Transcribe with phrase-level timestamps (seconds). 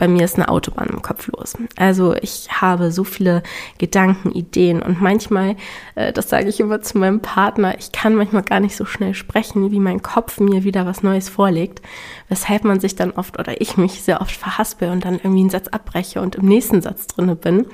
[0.00, 1.54] bei mir ist eine Autobahn im Kopf los.
[1.76, 3.42] Also ich habe so viele
[3.76, 5.56] Gedanken, Ideen und manchmal,
[5.94, 9.12] äh, das sage ich immer zu meinem Partner, ich kann manchmal gar nicht so schnell
[9.12, 11.82] sprechen, wie mein Kopf mir wieder was Neues vorlegt,
[12.30, 15.50] weshalb man sich dann oft oder ich mich sehr oft verhaspel und dann irgendwie einen
[15.50, 17.66] Satz abbreche und im nächsten Satz drinne bin.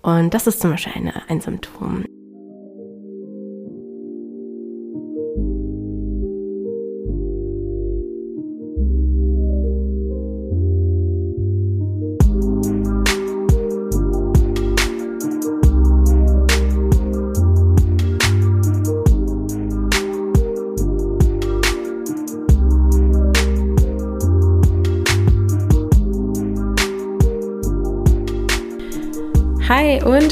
[0.00, 2.04] Und das ist zum Beispiel eine, ein Symptom.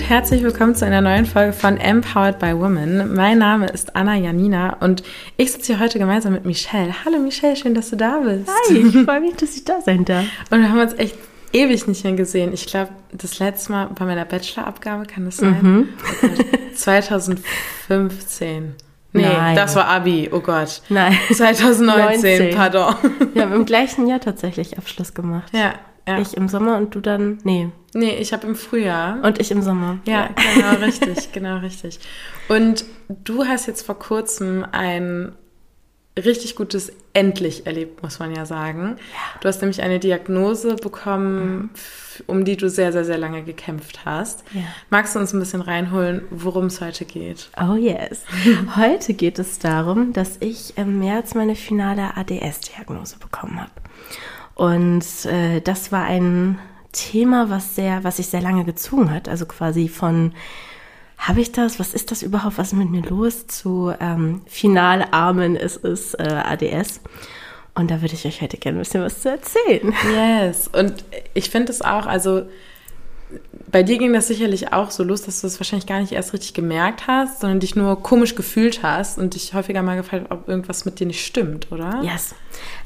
[0.09, 3.15] Und herzlich willkommen zu einer neuen Folge von Empowered by Women.
[3.15, 5.03] Mein Name ist Anna Janina und
[5.37, 6.95] ich sitze hier heute gemeinsam mit Michelle.
[7.05, 8.49] Hallo Michelle, schön, dass du da bist.
[8.49, 10.25] Hi, ich freue mich, dass ich da sein darf.
[10.51, 11.15] Und wir haben uns echt
[11.52, 12.55] ewig nicht mehr gesehen.
[12.55, 15.59] Ich glaube, das letzte Mal bei meiner Bachelorabgabe kann das sein?
[15.60, 15.88] Mhm.
[16.75, 18.77] 2015.
[19.13, 19.57] Nee, Nein.
[19.57, 20.80] das war Abi, oh Gott.
[20.88, 21.19] Nein.
[21.30, 22.57] 2019, 19.
[22.57, 22.95] pardon.
[23.35, 25.52] Wir haben im gleichen Jahr tatsächlich Abschluss gemacht.
[25.52, 25.75] Ja,
[26.09, 26.18] ja.
[26.18, 27.70] Ich im Sommer und du dann, nee.
[27.95, 29.23] Nee, ich habe im Frühjahr.
[29.23, 29.98] Und ich im Sommer.
[30.06, 30.28] Ja, ja.
[30.54, 32.01] genau richtig, genau richtig.
[32.48, 35.32] Und du hast jetzt vor kurzem ein
[36.24, 38.96] richtig gutes Endlich erlebt, muss man ja sagen.
[39.12, 39.40] Ja.
[39.40, 41.70] Du hast nämlich eine Diagnose bekommen, mhm.
[42.26, 44.45] um die du sehr, sehr, sehr lange gekämpft hast.
[44.52, 44.62] Ja.
[44.90, 47.51] Magst du uns ein bisschen reinholen, worum es heute geht?
[47.60, 48.24] Oh yes.
[48.76, 53.73] heute geht es darum, dass ich im März meine finale ADS-Diagnose bekommen habe.
[54.59, 56.59] Und äh, das war ein
[56.90, 59.28] Thema, was sehr, was sich sehr lange gezogen hat.
[59.28, 60.34] Also quasi von
[61.16, 61.78] habe ich das?
[61.78, 62.59] Was ist das überhaupt?
[62.59, 63.46] Was ist mit mir los?
[63.46, 67.00] Zu ähm, Finalarmen ist es äh, ADS.
[67.76, 69.94] Und da würde ich euch heute gerne ein bisschen was zu erzählen.
[70.12, 70.66] Yes.
[70.66, 71.04] Und
[71.34, 72.42] ich finde es auch, also
[73.71, 76.32] bei dir ging das sicherlich auch so los, dass du es wahrscheinlich gar nicht erst
[76.32, 80.48] richtig gemerkt hast, sondern dich nur komisch gefühlt hast und dich häufiger mal gefragt, ob
[80.48, 82.00] irgendwas mit dir nicht stimmt, oder?
[82.03, 82.34] Yes.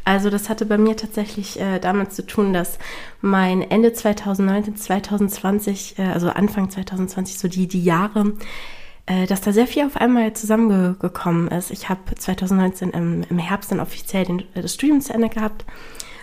[0.05, 2.79] Also das hatte bei mir tatsächlich äh, damit zu tun, dass
[3.21, 8.33] mein Ende 2019, 2020, äh, also Anfang 2020, so die, die Jahre,
[9.07, 11.71] äh, dass da sehr viel auf einmal zusammengekommen ist.
[11.71, 15.65] Ich habe 2019 im, im Herbst dann offiziell den, das Studium zu Ende gehabt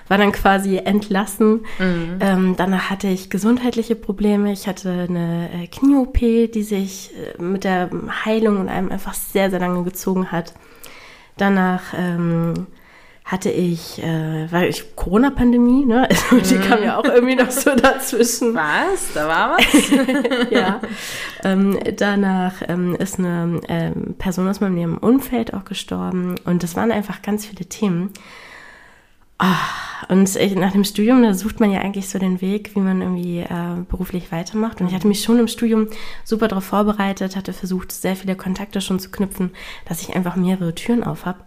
[0.09, 1.65] war dann quasi entlassen.
[1.77, 2.17] Mhm.
[2.19, 4.51] Ähm, danach hatte ich gesundheitliche Probleme.
[4.51, 6.17] Ich hatte eine äh, Knie-OP,
[6.51, 7.89] die sich äh, mit der
[8.25, 10.53] Heilung und einem einfach sehr, sehr lange gezogen hat.
[11.37, 12.67] Danach ähm,
[13.23, 16.09] hatte ich, äh, war ich Corona-Pandemie, ne?
[16.31, 16.67] Also die mhm.
[16.67, 18.55] kam ja auch irgendwie noch so dazwischen.
[18.55, 19.13] Was?
[19.13, 20.49] Da war was?
[20.49, 20.81] ja.
[21.43, 26.91] Ähm, danach ähm, ist eine ähm, Person aus meinem Umfeld auch gestorben und das waren
[26.91, 28.11] einfach ganz viele Themen.
[29.41, 32.79] Oh, und ich, nach dem Studium, da sucht man ja eigentlich so den Weg, wie
[32.79, 34.81] man irgendwie äh, beruflich weitermacht.
[34.81, 35.87] Und ich hatte mich schon im Studium
[36.23, 39.51] super darauf vorbereitet, hatte versucht, sehr viele Kontakte schon zu knüpfen,
[39.85, 41.39] dass ich einfach mehrere Türen auf habe.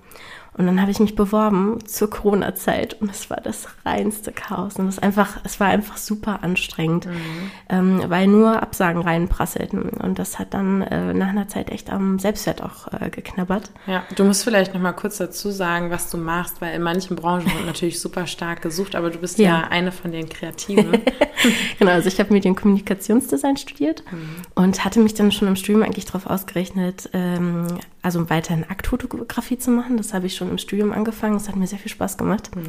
[0.55, 4.77] Und dann habe ich mich beworben zur Corona-Zeit und es war das reinste Chaos.
[4.77, 7.51] Und es einfach, es war einfach super anstrengend, mhm.
[7.71, 9.83] ähm, weil nur Absagen reinprasselten.
[9.89, 13.71] Und das hat dann äh, nach einer Zeit echt am Selbstwert auch äh, geknabbert.
[13.87, 17.17] Ja, du musst vielleicht noch mal kurz dazu sagen, was du machst, weil in manchen
[17.17, 21.01] Branchen wird natürlich super stark gesucht, aber du bist ja, ja eine von den Kreativen.
[21.79, 24.29] genau, also ich habe Medienkommunikationsdesign studiert mhm.
[24.55, 27.67] und hatte mich dann schon im Studium eigentlich darauf ausgerechnet, ähm,
[28.03, 29.97] also weiterhin Aktfotografie zu machen.
[29.97, 31.35] Das habe ich schon im Studium angefangen.
[31.35, 32.55] Das hat mir sehr viel Spaß gemacht.
[32.55, 32.67] Mhm.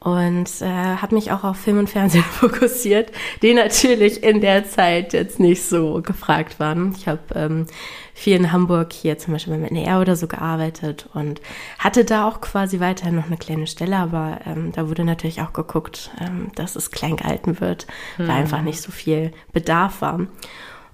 [0.00, 5.12] Und äh, habe mich auch auf Film und Fernsehen fokussiert, die natürlich in der Zeit
[5.12, 6.92] jetzt nicht so gefragt waren.
[6.96, 7.66] Ich habe ähm,
[8.12, 11.40] viel in Hamburg hier zum Beispiel beim NR oder so gearbeitet und
[11.78, 15.52] hatte da auch quasi weiterhin noch eine kleine Stelle, aber ähm, da wurde natürlich auch
[15.52, 17.86] geguckt, ähm, dass es klein gehalten wird,
[18.18, 18.26] mhm.
[18.26, 20.26] weil einfach nicht so viel Bedarf war.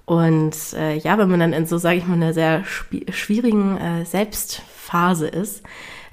[0.05, 2.63] Und äh, ja, wenn man dann in so, sage ich mal, einer sehr
[3.11, 5.63] schwierigen äh, Selbstphase ist,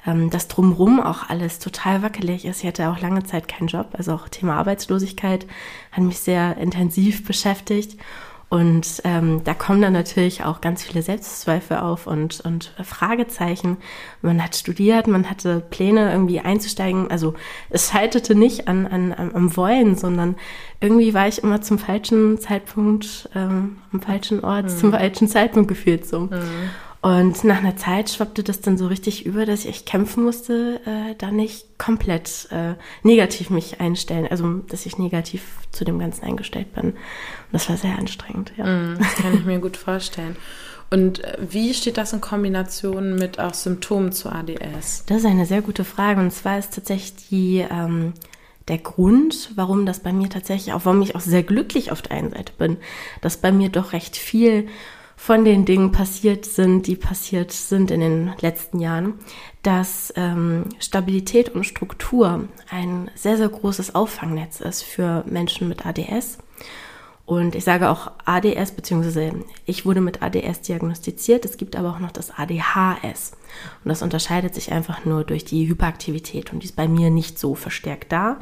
[0.07, 2.63] ähm, dass drumrum auch alles total wackelig ist.
[2.63, 5.47] Ich hatte auch lange Zeit keinen Job, also auch Thema Arbeitslosigkeit
[5.93, 7.99] hat mich sehr intensiv beschäftigt.
[8.49, 13.77] Und ähm, da kommen dann natürlich auch ganz viele Selbstzweifel auf und, und Fragezeichen.
[14.23, 17.11] Man hat studiert, man hatte Pläne, irgendwie einzusteigen.
[17.11, 17.35] Also
[17.71, 20.37] es scheiterte nicht an, an, am Wollen, sondern
[20.81, 24.77] irgendwie war ich immer zum falschen Zeitpunkt, ähm, am falschen Ort, mhm.
[24.77, 26.21] zum falschen Zeitpunkt gefühlt so.
[26.21, 26.71] Mhm.
[27.07, 30.81] Und nach einer Zeit schwappte das dann so richtig über, dass ich echt kämpfen musste,
[30.85, 32.75] äh, da nicht komplett äh,
[33.05, 36.87] negativ mich einstellen, also dass ich negativ zu dem Ganzen eingestellt bin.
[36.87, 36.97] Und
[37.53, 38.67] das war sehr anstrengend, ja.
[38.67, 40.35] Mm, das kann ich mir gut vorstellen.
[40.91, 45.05] Und äh, wie steht das in Kombination mit auch Symptomen zu ADS?
[45.07, 46.21] Das ist eine sehr gute Frage.
[46.21, 48.15] Und zwar ist tatsächlich die, ähm,
[48.67, 52.17] der Grund, warum das bei mir tatsächlich auch, warum ich auch sehr glücklich auf der
[52.17, 52.79] einen Seite bin,
[53.21, 54.67] dass bei mir doch recht viel
[55.17, 59.15] von den Dingen passiert sind, die passiert sind in den letzten Jahren,
[59.63, 66.39] dass ähm, Stabilität und Struktur ein sehr, sehr großes Auffangnetz ist für Menschen mit ADS.
[67.25, 69.33] Und ich sage auch ADS, beziehungsweise
[69.65, 71.45] ich wurde mit ADS diagnostiziert.
[71.45, 73.33] Es gibt aber auch noch das ADHS.
[73.83, 76.53] Und das unterscheidet sich einfach nur durch die Hyperaktivität.
[76.53, 78.39] Und die ist bei mir nicht so verstärkt da.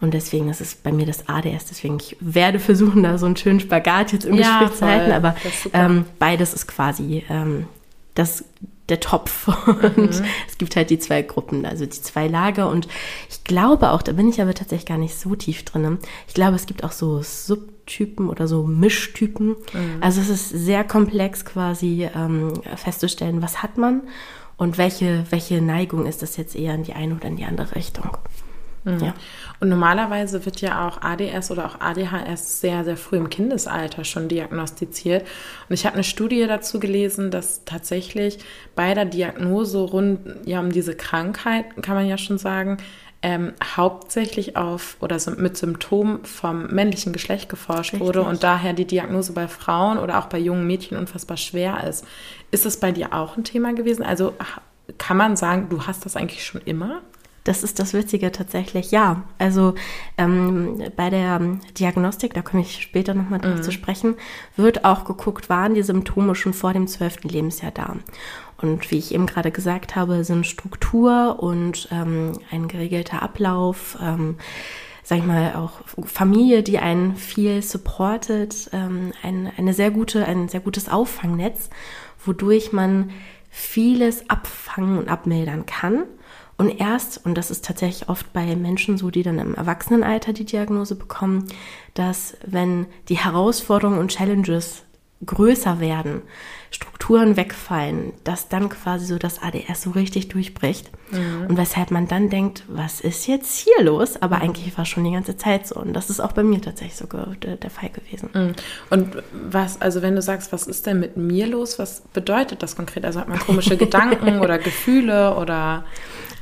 [0.00, 1.66] Und deswegen ist es bei mir das ADS.
[1.68, 5.12] Deswegen, ich werde versuchen, da so einen schönen Spagat jetzt im ja, Gespräch zu halten.
[5.12, 5.36] Aber
[5.72, 7.66] ähm, beides ist quasi ähm,
[8.14, 8.44] das,
[8.88, 9.48] der Topf.
[9.66, 10.24] Und mhm.
[10.48, 12.70] es gibt halt die zwei Gruppen, also die zwei Lager.
[12.70, 12.88] Und
[13.28, 15.98] ich glaube auch, da bin ich aber tatsächlich gar nicht so tief drin.
[16.26, 19.48] Ich glaube, es gibt auch so Subtypen oder so Mischtypen.
[19.48, 19.98] Mhm.
[20.00, 24.02] Also es ist sehr komplex quasi ähm, festzustellen, was hat man
[24.56, 27.74] und welche, welche Neigung ist das jetzt eher in die eine oder in die andere
[27.76, 28.16] Richtung.
[28.84, 28.98] Mhm.
[28.98, 29.14] Ja.
[29.60, 34.28] Und normalerweise wird ja auch ADS oder auch ADHS sehr, sehr früh im Kindesalter schon
[34.28, 35.26] diagnostiziert.
[35.68, 38.38] Und ich habe eine Studie dazu gelesen, dass tatsächlich
[38.74, 42.78] bei der Diagnose rund ja um diese Krankheit, kann man ja schon sagen,
[43.22, 48.06] ähm, hauptsächlich auf oder mit Symptomen vom männlichen Geschlecht geforscht Richtig.
[48.06, 52.06] wurde und daher die Diagnose bei Frauen oder auch bei jungen Mädchen unfassbar schwer ist.
[52.50, 54.02] Ist das bei dir auch ein Thema gewesen?
[54.02, 54.32] Also
[54.96, 57.02] kann man sagen, du hast das eigentlich schon immer?
[57.50, 59.24] Das ist das Witzige tatsächlich, ja.
[59.38, 59.74] Also
[60.16, 61.40] ähm, bei der
[61.76, 63.62] Diagnostik, da komme ich später nochmal drauf mhm.
[63.64, 64.14] zu sprechen,
[64.54, 67.96] wird auch geguckt, waren die Symptome schon vor dem zwölften Lebensjahr da.
[68.62, 74.36] Und wie ich eben gerade gesagt habe, sind Struktur und ähm, ein geregelter Ablauf, ähm,
[75.02, 75.72] sag ich mal, auch
[76.06, 81.68] Familie, die einen viel supportet, ähm, ein, eine sehr gute, ein sehr gutes Auffangnetz,
[82.24, 83.10] wodurch man
[83.50, 86.04] vieles abfangen und abmildern kann
[86.60, 90.44] und erst, und das ist tatsächlich oft bei Menschen so, die dann im Erwachsenenalter die
[90.44, 91.46] Diagnose bekommen,
[91.94, 94.82] dass wenn die Herausforderungen und Challenges
[95.24, 96.20] größer werden,
[96.70, 100.90] Strukturen wegfallen, dass dann quasi so das ADS so richtig durchbricht.
[101.10, 101.46] Mhm.
[101.48, 104.22] Und weshalb man dann denkt, was ist jetzt hier los?
[104.22, 105.76] Aber eigentlich war schon die ganze Zeit so.
[105.80, 108.30] Und das ist auch bei mir tatsächlich so der, der Fall gewesen.
[108.32, 108.52] Mhm.
[108.90, 112.76] Und was, also wenn du sagst, was ist denn mit mir los, was bedeutet das
[112.76, 113.04] konkret?
[113.04, 115.84] Also hat man komische Gedanken oder Gefühle oder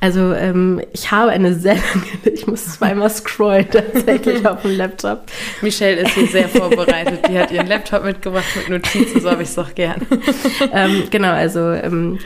[0.00, 5.22] also ähm, ich habe eine sehr lange, ich muss zweimal scrollen tatsächlich auf dem Laptop.
[5.60, 7.26] Michelle ist hier sehr vorbereitet.
[7.28, 10.06] Die hat ihren Laptop mitgebracht mit Notizen, so habe ich es doch gern.
[10.72, 12.18] ähm, genau, also ähm,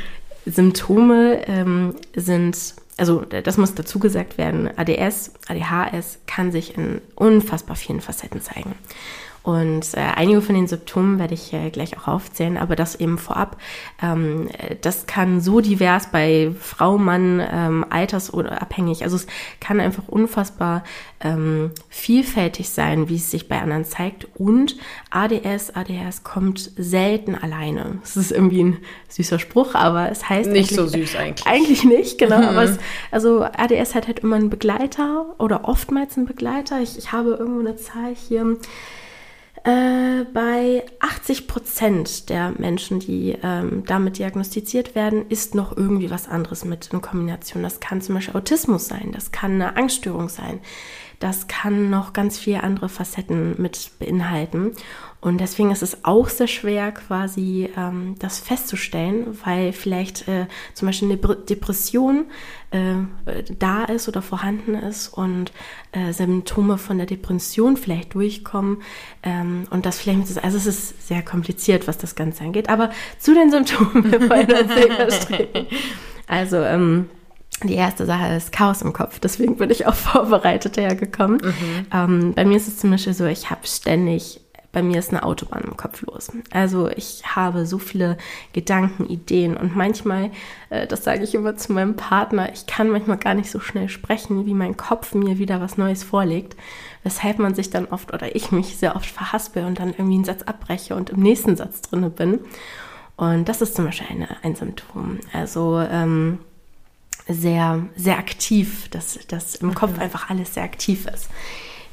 [0.47, 2.57] Symptome ähm, sind,
[2.97, 8.75] also das muss dazu gesagt werden, ADS, ADHS kann sich in unfassbar vielen Facetten zeigen.
[9.43, 13.19] Und äh, einige von den Symptomen werde ich äh, gleich auch aufzählen, aber das eben
[13.19, 13.57] vorab.
[14.01, 14.49] Ähm,
[14.83, 19.03] das kann so divers bei Frau, Mann, ähm, Alters oder abhängig.
[19.03, 19.27] Also es
[19.59, 20.85] kann einfach unfassbar
[21.21, 24.29] ähm, vielfältig sein, wie es sich bei anderen zeigt.
[24.37, 24.77] Und
[25.11, 27.99] ADS, ADHS kommt selten alleine.
[28.03, 28.79] Das ist irgendwie ein
[29.09, 31.47] süßer Spruch, aber es heißt nicht so süß eigentlich.
[31.47, 32.39] Eigentlich nicht, genau.
[32.39, 32.45] Mhm.
[32.53, 32.79] Aber es,
[33.11, 36.81] also ADS hat halt immer einen Begleiter oder oftmals einen Begleiter.
[36.81, 38.57] Ich, ich habe irgendwo eine Zahl hier.
[39.65, 46.27] Äh, bei 80 Prozent der Menschen, die ähm, damit diagnostiziert werden, ist noch irgendwie was
[46.27, 47.63] anderes mit in Kombination.
[47.63, 50.61] Das kann zum Beispiel Autismus sein, das kann eine Angststörung sein,
[51.21, 54.73] das kann noch ganz viele andere Facetten mit beinhalten.
[55.23, 60.87] Und deswegen ist es auch sehr schwer, quasi ähm, das festzustellen, weil vielleicht äh, zum
[60.87, 62.25] Beispiel eine Depression
[62.73, 62.95] äh,
[63.57, 65.53] da ist oder vorhanden ist und
[65.93, 68.83] äh, Symptome von der Depression vielleicht durchkommen.
[69.23, 72.69] Ähm, und das vielleicht, also es ist sehr kompliziert, was das Ganze angeht.
[72.69, 75.67] Aber zu den Symptomen, wir wollen uns sehr
[76.27, 77.09] Also, ähm,
[77.63, 79.21] die erste Sache ist Chaos im Kopf.
[79.21, 81.39] Deswegen bin ich auch vorbereitet hergekommen.
[81.45, 81.87] Mhm.
[81.93, 84.42] Ähm, bei mir ist es zum Beispiel so, ich habe ständig
[84.73, 86.33] bei mir ist eine Autobahn im Kopf los.
[86.51, 88.17] Also ich habe so viele
[88.55, 90.31] Gedanken, Ideen und manchmal,
[90.71, 93.91] äh, das sage ich immer zu meinem Partner, ich kann manchmal gar nicht so schnell
[93.91, 96.57] sprechen, wie mein Kopf mir wieder was Neues vorlegt,
[97.03, 100.25] weshalb man sich dann oft oder ich mich sehr oft verhaspel und dann irgendwie einen
[100.25, 102.41] Satz abbreche und im nächsten Satz drinne bin.
[103.17, 105.21] Und das ist zum Beispiel eine, ein Symptom.
[105.35, 106.39] Also ähm,
[107.29, 111.29] sehr, sehr aktiv, dass, dass im Kopf einfach alles sehr aktiv ist.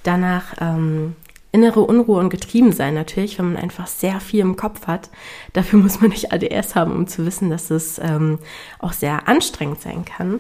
[0.04, 1.16] Danach ähm,
[1.52, 5.10] innere Unruhe und getrieben sein natürlich, wenn man einfach sehr viel im Kopf hat.
[5.54, 8.40] Dafür muss man nicht ADS haben, um zu wissen, dass es ähm,
[8.80, 10.40] auch sehr anstrengend sein kann.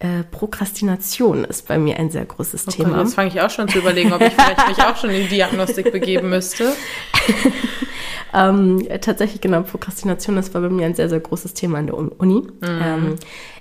[0.00, 2.90] Äh, Prokrastination ist bei mir ein sehr großes oh Thema.
[2.90, 5.22] Gott, jetzt fange ich auch schon zu überlegen, ob ich vielleicht mich auch schon in
[5.22, 6.72] die Diagnostik begeben müsste.
[8.34, 11.96] ähm, tatsächlich, genau, Prokrastination, das war bei mir ein sehr, sehr großes Thema an der
[11.96, 12.40] Uni.
[12.40, 12.48] Mhm.
[12.62, 13.14] Ähm,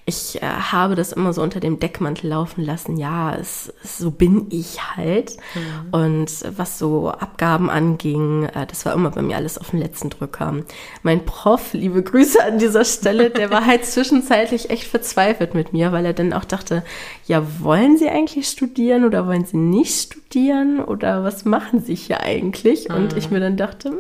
[0.10, 2.96] ich äh, habe das immer so unter dem Deckmantel laufen lassen.
[2.96, 5.36] Ja, es, so bin ich halt.
[5.54, 5.94] Mhm.
[5.94, 10.10] Und was so Abgaben anging, äh, das war immer bei mir alles auf den letzten
[10.10, 10.56] Drücker.
[11.04, 15.92] Mein Prof, liebe Grüße an dieser Stelle, der war halt zwischenzeitlich echt verzweifelt mit mir,
[15.92, 16.84] weil er dann auch dachte,
[17.26, 22.22] ja, wollen Sie eigentlich studieren oder wollen Sie nicht studieren oder was machen Sie hier
[22.22, 22.88] eigentlich?
[22.88, 22.96] Mhm.
[22.96, 23.98] Und ich mir dann dachte, hm,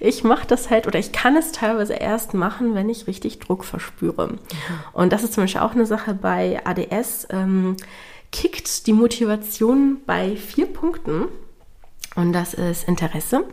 [0.00, 3.64] ich mache das halt oder ich kann es teilweise erst machen, wenn ich richtig Druck
[3.64, 4.28] verspüre.
[4.28, 4.38] Mhm.
[4.92, 7.28] Und das ist zum Beispiel auch eine Sache bei ADS.
[7.30, 7.76] Ähm,
[8.30, 11.26] kickt die Motivation bei vier Punkten.
[12.14, 13.44] Und das ist Interesse,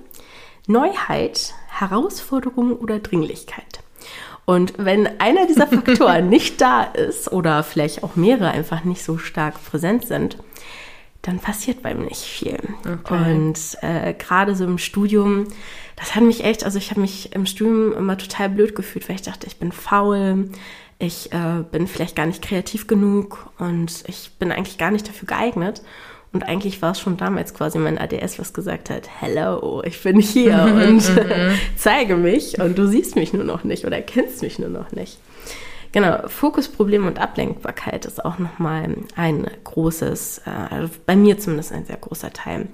[0.67, 3.81] Neuheit, Herausforderung oder Dringlichkeit.
[4.45, 9.17] Und wenn einer dieser Faktoren nicht da ist oder vielleicht auch mehrere einfach nicht so
[9.17, 10.37] stark präsent sind,
[11.25, 12.59] dann passiert bei mir nicht viel.
[12.81, 13.31] Okay.
[13.31, 15.45] Und äh, gerade so im Studium,
[15.95, 19.15] das hat mich echt, also ich habe mich im Studium immer total blöd gefühlt, weil
[19.15, 20.49] ich dachte, ich bin faul,
[20.99, 25.27] ich äh, bin vielleicht gar nicht kreativ genug und ich bin eigentlich gar nicht dafür
[25.27, 25.81] geeignet.
[26.31, 30.19] Und eigentlich war es schon damals quasi mein ADS, was gesagt hat, hello, ich bin
[30.19, 31.01] hier und
[31.77, 35.17] zeige mich und du siehst mich nur noch nicht oder kennst mich nur noch nicht.
[35.95, 41.85] Genau, Fokusproblem und Ablenkbarkeit ist auch nochmal ein großes, äh, also bei mir zumindest ein
[41.85, 42.67] sehr großer Teil.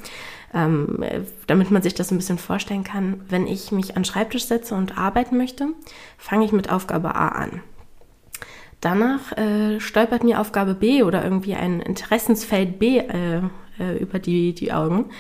[0.56, 1.06] Ähm,
[1.46, 4.98] damit man sich das ein bisschen vorstellen kann, wenn ich mich an Schreibtisch setze und
[4.98, 5.68] arbeiten möchte,
[6.18, 7.62] fange ich mit Aufgabe A an.
[8.80, 13.42] Danach äh, stolpert mir Aufgabe B oder irgendwie ein Interessensfeld B äh,
[13.80, 15.12] äh, über die, die Augen.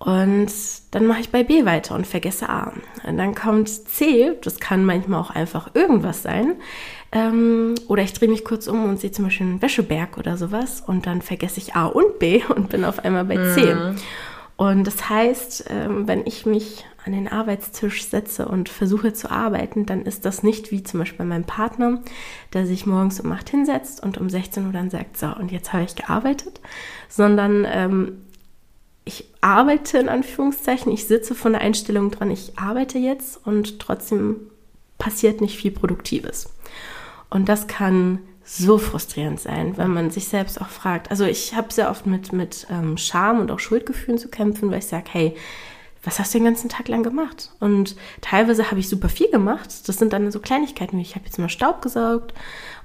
[0.00, 0.50] Und
[0.92, 2.72] dann mache ich bei B weiter und vergesse A.
[3.06, 6.56] Und dann kommt C, das kann manchmal auch einfach irgendwas sein.
[7.12, 10.82] Ähm, oder ich drehe mich kurz um und sehe zum Beispiel einen Wäscheberg oder sowas
[10.86, 13.74] und dann vergesse ich A und B und bin auf einmal bei C.
[13.74, 13.96] Mhm.
[14.56, 19.86] Und das heißt, ähm, wenn ich mich an den Arbeitstisch setze und versuche zu arbeiten,
[19.86, 22.02] dann ist das nicht wie zum Beispiel bei meinem Partner,
[22.52, 25.72] der sich morgens um 8 hinsetzt und um 16 Uhr dann sagt, so, und jetzt
[25.72, 26.60] habe ich gearbeitet,
[27.08, 28.18] sondern ähm,
[29.06, 34.36] ich arbeite in Anführungszeichen, ich sitze von der Einstellung dran, ich arbeite jetzt und trotzdem
[34.98, 36.50] passiert nicht viel Produktives.
[37.30, 41.10] Und das kann so frustrierend sein, wenn man sich selbst auch fragt.
[41.10, 44.80] Also ich habe sehr oft mit, mit ähm, Scham und auch Schuldgefühlen zu kämpfen, weil
[44.80, 45.36] ich sage, hey,
[46.02, 47.52] was hast du den ganzen Tag lang gemacht?
[47.60, 49.88] Und teilweise habe ich super viel gemacht.
[49.88, 52.34] Das sind dann so Kleinigkeiten wie ich habe jetzt mal Staub gesaugt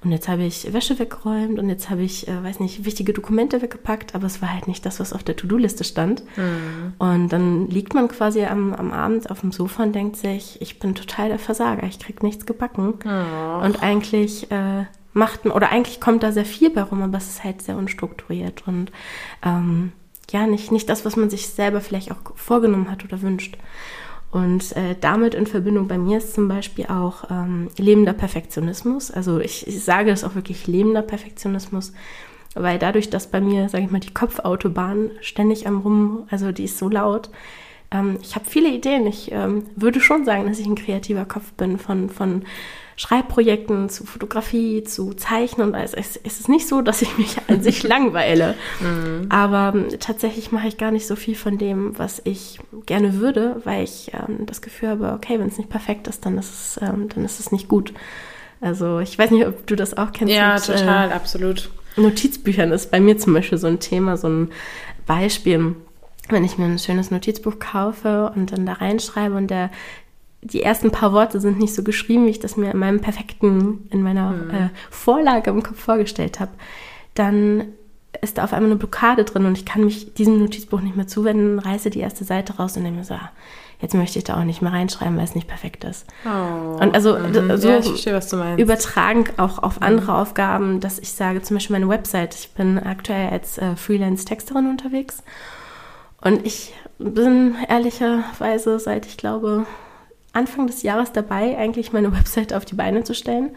[0.04, 3.62] und jetzt habe ich Wäsche weggeräumt und jetzt habe ich, äh, weiß nicht, wichtige Dokumente
[3.62, 6.24] weggepackt, aber es war halt nicht das, was auf der To-Do-Liste stand.
[6.38, 6.94] Mhm.
[7.00, 10.80] Und dann liegt man quasi am, am Abend auf dem Sofa und denkt sich, ich
[10.80, 12.94] bin total der Versager, ich krieg nichts gebacken.
[13.04, 13.66] Oh.
[13.66, 17.44] Und eigentlich äh, macht oder eigentlich kommt da sehr viel bei rum, aber es ist
[17.44, 18.92] halt sehr unstrukturiert und
[19.44, 19.94] ähm,
[20.32, 23.58] ja, nicht, nicht das, was man sich selber vielleicht auch vorgenommen hat oder wünscht.
[24.36, 29.10] Und äh, damit in Verbindung bei mir ist zum Beispiel auch ähm, lebender Perfektionismus.
[29.10, 31.94] Also ich, ich sage es auch wirklich lebender Perfektionismus,
[32.54, 36.66] weil dadurch, dass bei mir, sage ich mal, die Kopfautobahn ständig am Rum, also die
[36.66, 37.30] ist so laut,
[37.92, 39.08] ähm, ich habe viele Ideen.
[39.08, 42.44] Ich ähm, würde schon sagen, dass ich ein kreativer Kopf bin von, von
[42.98, 45.76] Schreibprojekten, zu Fotografie, zu Zeichnen.
[45.76, 48.56] Also es, es ist nicht so, dass ich mich an sich langweile.
[48.80, 49.28] Mhm.
[49.30, 53.62] Aber ähm, tatsächlich mache ich gar nicht so viel von dem, was ich gerne würde,
[53.66, 56.80] weil ich ähm, das Gefühl habe, okay, wenn es nicht perfekt ist, dann ist es,
[56.82, 57.94] ähm, dann ist es nicht gut.
[58.62, 60.34] Also ich weiß nicht, ob du das auch kennst.
[60.34, 61.70] Ja, mit, total, äh, absolut.
[61.98, 64.52] Notizbüchern ist bei mir zum Beispiel so ein Thema, so ein
[65.06, 65.76] Beispiel
[66.30, 69.70] wenn ich mir ein schönes Notizbuch kaufe und dann da reinschreibe und der
[70.46, 73.88] die ersten paar Worte sind nicht so geschrieben, wie ich das mir in meinem perfekten,
[73.90, 74.50] in meiner mhm.
[74.52, 76.52] äh, Vorlage im Kopf vorgestellt habe,
[77.16, 77.70] dann
[78.22, 81.08] ist da auf einmal eine Blockade drin und ich kann mich diesem Notizbuch nicht mehr
[81.08, 83.32] zuwenden, reiße die erste Seite raus und denke mir so, ah,
[83.82, 86.06] jetzt möchte ich da auch nicht mehr reinschreiben, weil es nicht perfekt ist.
[86.26, 87.58] Oh, und also mhm.
[87.58, 89.88] so ja, verstehe, übertragen auch auf mhm.
[89.88, 90.18] andere mhm.
[90.18, 95.24] Aufgaben, dass ich sage, zum Beispiel meine Website, ich bin aktuell als äh, Freelance-Texterin unterwegs
[96.22, 99.66] und ich bin ehrlicherweise seit, ich glaube,
[100.36, 103.52] Anfang des Jahres dabei, eigentlich meine Website auf die Beine zu stellen.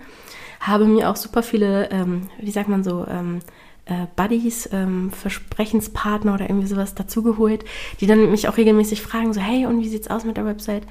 [0.60, 3.40] Habe mir auch super viele, ähm, wie sagt man so, ähm,
[3.84, 7.64] äh, Buddies, ähm, Versprechenspartner oder irgendwie sowas dazugeholt,
[8.00, 10.82] die dann mich auch regelmäßig fragen, so, hey, und wie sieht's aus mit der Website?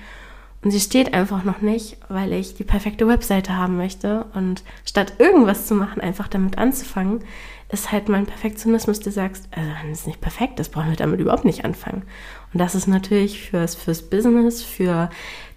[0.63, 4.25] Und sie steht einfach noch nicht, weil ich die perfekte Webseite haben möchte.
[4.33, 7.21] Und statt irgendwas zu machen, einfach damit anzufangen,
[7.69, 11.19] ist halt mein Perfektionismus, der sagt, also wenn es nicht perfekt ist, brauchen wir damit
[11.19, 12.03] überhaupt nicht anfangen.
[12.53, 15.09] Und das ist natürlich fürs, fürs Business, für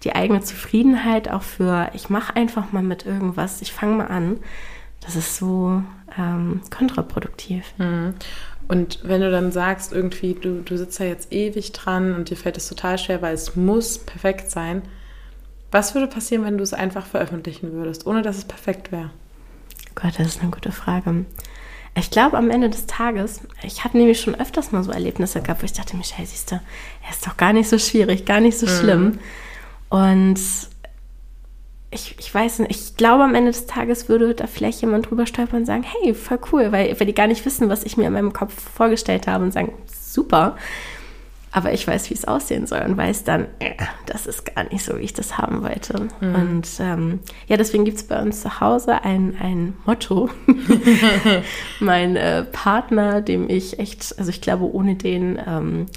[0.03, 4.39] die eigene Zufriedenheit, auch für, ich mache einfach mal mit irgendwas, ich fange mal an.
[4.99, 5.81] Das ist so
[6.17, 7.73] ähm, kontraproduktiv.
[7.77, 8.15] Mhm.
[8.67, 12.37] Und wenn du dann sagst, irgendwie, du, du sitzt da jetzt ewig dran und dir
[12.37, 14.81] fällt es total schwer, weil es muss perfekt sein,
[15.71, 19.11] was würde passieren, wenn du es einfach veröffentlichen würdest, ohne dass es perfekt wäre?
[19.95, 21.25] Gott, das ist eine gute Frage.
[21.95, 25.61] Ich glaube, am Ende des Tages, ich habe nämlich schon öfters mal so Erlebnisse gehabt,
[25.61, 28.57] wo ich dachte, Michelle, siehst du, er ist doch gar nicht so schwierig, gar nicht
[28.57, 28.69] so mhm.
[28.69, 29.19] schlimm.
[29.89, 30.39] Und
[31.91, 35.25] ich, ich weiß nicht, ich glaube, am Ende des Tages würde da vielleicht jemand drüber
[35.25, 38.07] stolpern und sagen, hey, voll cool, weil, weil die gar nicht wissen, was ich mir
[38.07, 40.55] in meinem Kopf vorgestellt habe und sagen, super.
[41.51, 43.73] Aber ich weiß, wie es aussehen soll und weiß dann, äh,
[44.05, 46.07] das ist gar nicht so, wie ich das haben wollte.
[46.21, 46.35] Mhm.
[46.35, 50.29] Und ähm, ja, deswegen gibt es bei uns zu Hause ein, ein Motto.
[51.79, 55.87] mein äh, Partner, dem ich echt, also ich glaube, ohne den ähm,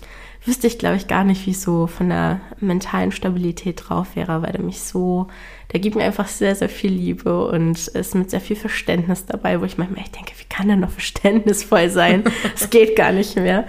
[0.44, 4.42] wüsste ich, glaube ich, gar nicht, wie ich so von der mentalen Stabilität drauf wäre,
[4.42, 5.28] weil der mich so,
[5.72, 9.60] der gibt mir einfach sehr, sehr viel Liebe und ist mit sehr viel Verständnis dabei,
[9.60, 12.24] wo ich manchmal echt denke, wie kann der noch verständnisvoll sein?
[12.54, 13.66] Es geht gar nicht mehr.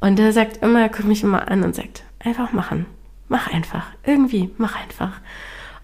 [0.00, 2.86] Und der sagt immer, er guckt mich immer an und sagt, einfach machen.
[3.28, 3.86] Mach einfach.
[4.04, 5.20] Irgendwie, mach einfach.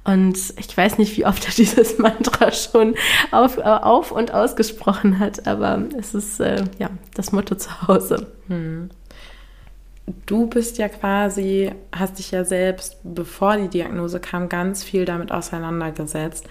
[0.04, 2.94] Und ich weiß nicht, wie oft er dieses Mantra schon
[3.30, 8.26] auf, auf und ausgesprochen hat, aber es ist äh, ja das Motto zu Hause.
[8.48, 8.90] Hm.
[10.26, 15.32] Du bist ja quasi, hast dich ja selbst, bevor die Diagnose kam, ganz viel damit
[15.32, 16.46] auseinandergesetzt.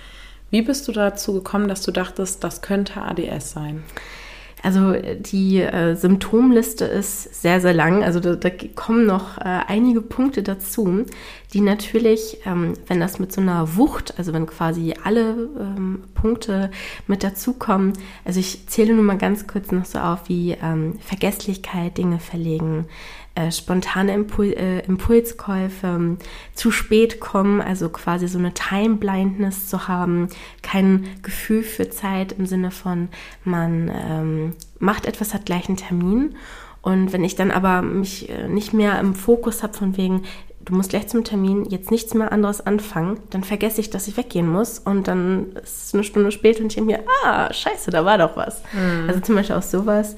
[0.50, 3.84] Wie bist du dazu gekommen, dass du dachtest, das könnte ADS sein?
[4.64, 8.02] Also die äh, Symptomliste ist sehr, sehr lang.
[8.02, 11.06] Also da, da kommen noch äh, einige Punkte dazu,
[11.54, 16.72] die natürlich, ähm, wenn das mit so einer Wucht, also wenn quasi alle ähm, Punkte
[17.08, 17.92] mit dazukommen,
[18.24, 22.86] also ich zähle nur mal ganz kurz noch so auf wie ähm, Vergesslichkeit, Dinge verlegen,
[23.36, 26.18] äh, spontane Impul äh, Impulskäufe, ähm,
[26.54, 30.28] zu spät kommen, also quasi so eine Time Blindness zu haben,
[30.62, 33.10] kein Gefühl für Zeit im Sinne von,
[33.44, 36.36] man ähm, macht etwas, hat gleich einen Termin.
[36.82, 40.24] Und wenn ich dann aber mich äh, nicht mehr im Fokus habe von wegen,
[40.66, 44.18] du musst gleich zum Termin jetzt nichts mehr anderes anfangen, dann vergesse ich, dass ich
[44.18, 48.06] weggehen muss und dann ist es eine Stunde später und ich mir, ah, scheiße, da
[48.06, 48.62] war doch was.
[48.74, 49.08] Mhm.
[49.08, 50.16] Also zum Beispiel auch sowas.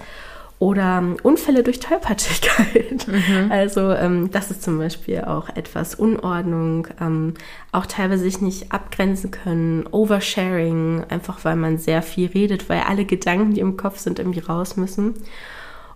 [0.58, 3.08] Oder ähm, Unfälle durch Tollpatschigkeit.
[3.08, 3.52] Mhm.
[3.52, 7.34] Also ähm, das ist zum Beispiel auch etwas Unordnung, ähm,
[7.72, 13.06] auch teilweise sich nicht abgrenzen können, Oversharing, einfach weil man sehr viel redet, weil alle
[13.06, 15.14] Gedanken, die im Kopf sind, irgendwie raus müssen.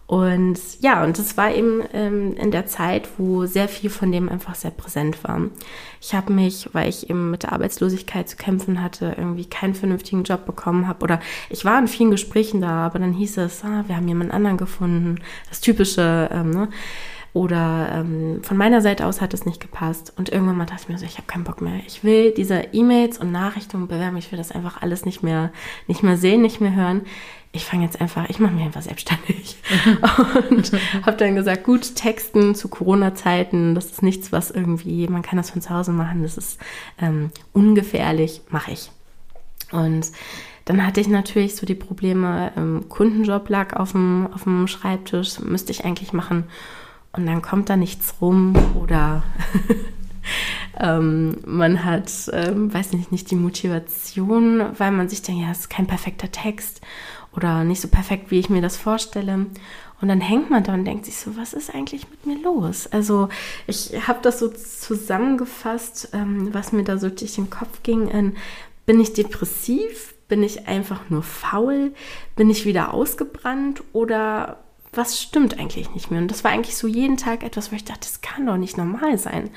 [0.10, 4.28] Und ja, und das war eben ähm, in der Zeit, wo sehr viel von dem
[4.28, 5.40] einfach sehr präsent war.
[6.02, 10.24] Ich habe mich, weil ich eben mit der Arbeitslosigkeit zu kämpfen hatte, irgendwie keinen vernünftigen
[10.24, 11.04] Job bekommen habe.
[11.04, 11.20] Oder
[11.52, 14.58] ich war in vielen Gesprächen da, aber dann hieß es, ah, wir haben jemand anderen
[14.58, 15.20] gefunden.
[15.48, 16.70] Das typische, ähm, ne?
[17.32, 20.12] Oder ähm, von meiner Seite aus hat es nicht gepasst.
[20.18, 21.82] Und irgendwann mal dachte ich mir so, ich habe keinen Bock mehr.
[21.86, 25.52] Ich will diese E-Mails und Nachrichten und Bewerbungen, ich will das einfach alles nicht mehr,
[25.86, 27.02] nicht mehr sehen, nicht mehr hören
[27.52, 29.58] ich fange jetzt einfach, ich mache mich einfach selbstständig.
[30.50, 30.72] und
[31.04, 35.50] habe dann gesagt, gut, Texten zu Corona-Zeiten, das ist nichts, was irgendwie, man kann das
[35.50, 36.60] von zu Hause machen, das ist
[37.02, 38.92] ähm, ungefährlich, mache ich.
[39.72, 40.12] Und
[40.66, 45.40] dann hatte ich natürlich so die Probleme, ähm, Kundenjob lag auf dem, auf dem Schreibtisch,
[45.40, 46.44] müsste ich eigentlich machen.
[47.14, 49.24] Und dann kommt da nichts rum oder
[50.80, 55.62] ähm, man hat, ähm, weiß nicht, nicht die Motivation, weil man sich denkt, ja, es
[55.62, 56.82] ist kein perfekter Text
[57.36, 59.48] oder nicht so perfekt, wie ich mir das vorstelle.
[60.02, 62.88] Und dann hängt man da und denkt sich so, was ist eigentlich mit mir los?
[62.88, 63.30] Also
[63.68, 68.08] ich habe das so zusammengefasst, ähm, was mir da so durch den Kopf ging.
[68.08, 68.36] In,
[68.86, 70.14] bin ich depressiv?
[70.30, 71.94] Bin ich einfach nur faul?
[72.36, 73.84] Bin ich wieder ausgebrannt?
[73.94, 74.60] Oder
[74.94, 76.22] was stimmt eigentlich nicht mehr?
[76.22, 78.78] Und das war eigentlich so jeden Tag etwas, wo ich dachte, das kann doch nicht
[78.78, 79.50] normal sein.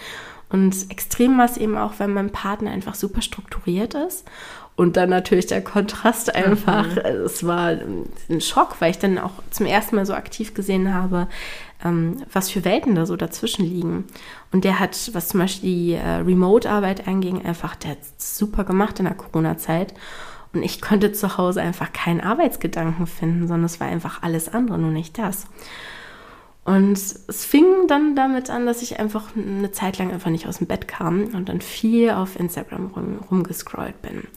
[0.49, 4.27] Und extrem war es eben auch, wenn mein Partner einfach super strukturiert ist
[4.75, 6.87] und dann natürlich der Kontrast einfach.
[6.87, 7.25] Mhm.
[7.25, 7.77] Es war
[8.29, 11.29] ein Schock, weil ich dann auch zum ersten Mal so aktiv gesehen habe,
[11.85, 14.05] ähm, was für Welten da so dazwischen liegen.
[14.51, 18.99] Und der hat, was zum Beispiel die äh, Remote-Arbeit anging, einfach, der hat super gemacht
[18.99, 19.95] in der Corona-Zeit.
[20.55, 24.79] Und ich konnte zu Hause einfach keinen Arbeitsgedanken finden, sondern es war einfach alles andere,
[24.79, 25.47] nur nicht das.
[26.65, 30.59] Und es fing dann damit an, dass ich einfach eine Zeit lang einfach nicht aus
[30.59, 34.29] dem Bett kam und dann viel auf Instagram rum, rumgescrollt bin.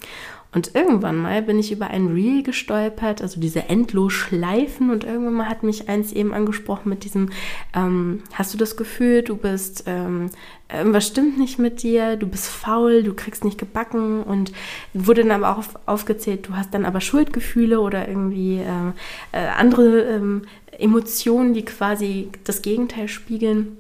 [0.56, 5.34] Und irgendwann mal bin ich über ein Reel gestolpert, also diese endlos Schleifen und irgendwann
[5.34, 7.30] mal hat mich eins eben angesprochen mit diesem,
[7.76, 10.30] ähm, hast du das Gefühl, du bist, ähm,
[10.72, 14.54] irgendwas stimmt nicht mit dir, du bist faul, du kriegst nicht gebacken und
[14.94, 20.04] wurde dann aber auch aufgezählt, du hast dann aber Schuldgefühle oder irgendwie äh, äh, andere
[20.04, 20.44] ähm,
[20.80, 23.76] Emotionen, die quasi das Gegenteil spiegeln.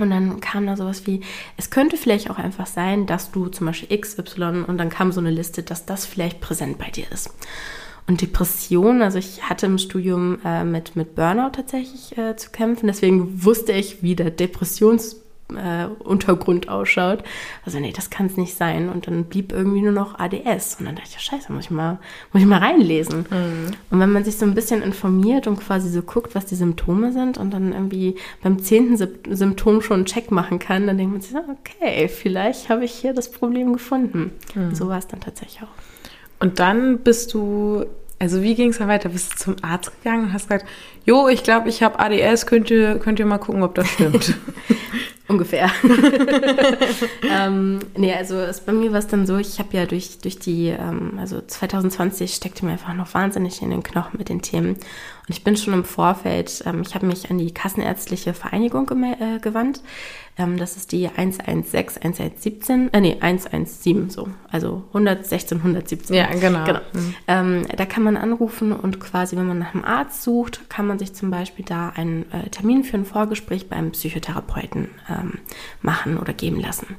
[0.00, 1.20] Und dann kam da sowas wie,
[1.56, 5.20] es könnte vielleicht auch einfach sein, dass du zum Beispiel XY und dann kam so
[5.20, 7.30] eine Liste, dass das vielleicht präsent bei dir ist.
[8.06, 12.88] Und Depression, also ich hatte im Studium äh, mit, mit Burnout tatsächlich äh, zu kämpfen.
[12.88, 15.21] Deswegen wusste ich, wie der Depressions
[15.56, 17.22] äh, Untergrund ausschaut.
[17.64, 18.88] Also nee, das kann es nicht sein.
[18.88, 20.76] Und dann blieb irgendwie nur noch ADS.
[20.78, 21.98] Und dann dachte ich, scheiße, muss ich mal,
[22.32, 23.26] muss ich mal reinlesen.
[23.30, 23.70] Mhm.
[23.90, 27.12] Und wenn man sich so ein bisschen informiert und quasi so guckt, was die Symptome
[27.12, 31.20] sind und dann irgendwie beim zehnten Symptom schon einen Check machen kann, dann denkt man
[31.20, 34.32] sich, okay, vielleicht habe ich hier das Problem gefunden.
[34.54, 34.74] Mhm.
[34.74, 35.68] so war es dann tatsächlich auch.
[36.40, 37.86] Und dann bist du
[38.22, 39.08] also wie ging es dann weiter?
[39.08, 40.64] Bist du zum Arzt gegangen und hast gesagt,
[41.04, 44.34] jo, ich glaube, ich habe ADS, könnt ihr, könnt ihr mal gucken, ob das stimmt?
[45.32, 45.70] Ungefähr.
[47.22, 50.38] ähm, nee, also es, bei mir war es dann so, ich habe ja durch, durch
[50.38, 54.76] die, ähm, also 2020 steckte mir einfach noch wahnsinnig in den Knochen mit den Themen.
[55.28, 59.38] Und ich bin schon im Vorfeld, ähm, ich habe mich an die Kassenärztliche Vereinigung äh,
[59.38, 59.82] gewandt.
[60.36, 66.16] Ähm, das ist die 116, 1117, äh, nee, 117 so, also 116, 117.
[66.16, 66.64] Ja, genau.
[66.64, 66.80] genau.
[66.92, 67.14] Mhm.
[67.28, 70.98] Ähm, da kann man anrufen und quasi, wenn man nach einem Arzt sucht, kann man
[70.98, 75.38] sich zum Beispiel da einen äh, Termin für ein Vorgespräch beim Psychotherapeuten ähm,
[75.82, 76.96] machen oder geben lassen.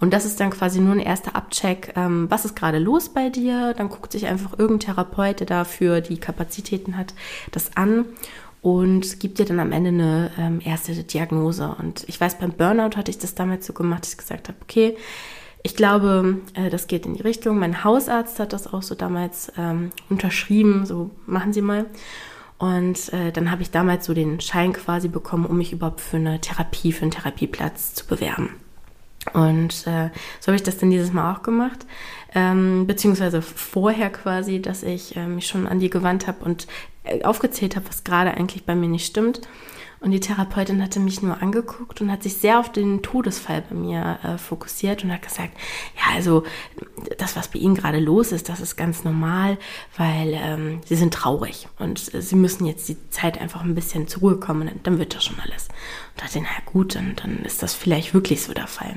[0.00, 3.30] Und das ist dann quasi nur ein erster Abcheck, ähm, was ist gerade los bei
[3.30, 3.74] dir.
[3.74, 7.14] Dann guckt sich einfach irgendein Therapeut, der dafür die Kapazitäten hat,
[7.50, 8.04] das an
[8.62, 11.74] und gibt dir dann am Ende eine ähm, erste Diagnose.
[11.78, 14.58] Und ich weiß, beim Burnout hatte ich das damals so gemacht, dass ich gesagt habe,
[14.62, 14.96] okay,
[15.62, 17.58] ich glaube, äh, das geht in die Richtung.
[17.58, 21.86] Mein Hausarzt hat das auch so damals ähm, unterschrieben, so machen Sie mal.
[22.58, 26.16] Und äh, dann habe ich damals so den Schein quasi bekommen, um mich überhaupt für
[26.16, 28.54] eine Therapie, für einen Therapieplatz zu bewerben.
[29.32, 30.10] Und äh,
[30.40, 31.86] so habe ich das dann dieses Mal auch gemacht,
[32.34, 36.66] ähm, beziehungsweise vorher quasi, dass ich äh, mich schon an die gewandt habe und
[37.04, 39.40] äh, aufgezählt habe, was gerade eigentlich bei mir nicht stimmt.
[40.00, 43.74] Und die Therapeutin hatte mich nur angeguckt und hat sich sehr auf den Todesfall bei
[43.74, 45.50] mir äh, fokussiert und hat gesagt,
[45.96, 46.44] ja, also
[47.18, 49.58] das, was bei Ihnen gerade los ist, das ist ganz normal,
[49.96, 54.06] weil ähm, Sie sind traurig und äh, Sie müssen jetzt die Zeit einfach ein bisschen
[54.06, 55.68] zur Ruhe kommen, dann, dann wird das schon alles.
[56.14, 58.94] Und dachte, na gut, dann, dann ist das vielleicht wirklich so der Fall.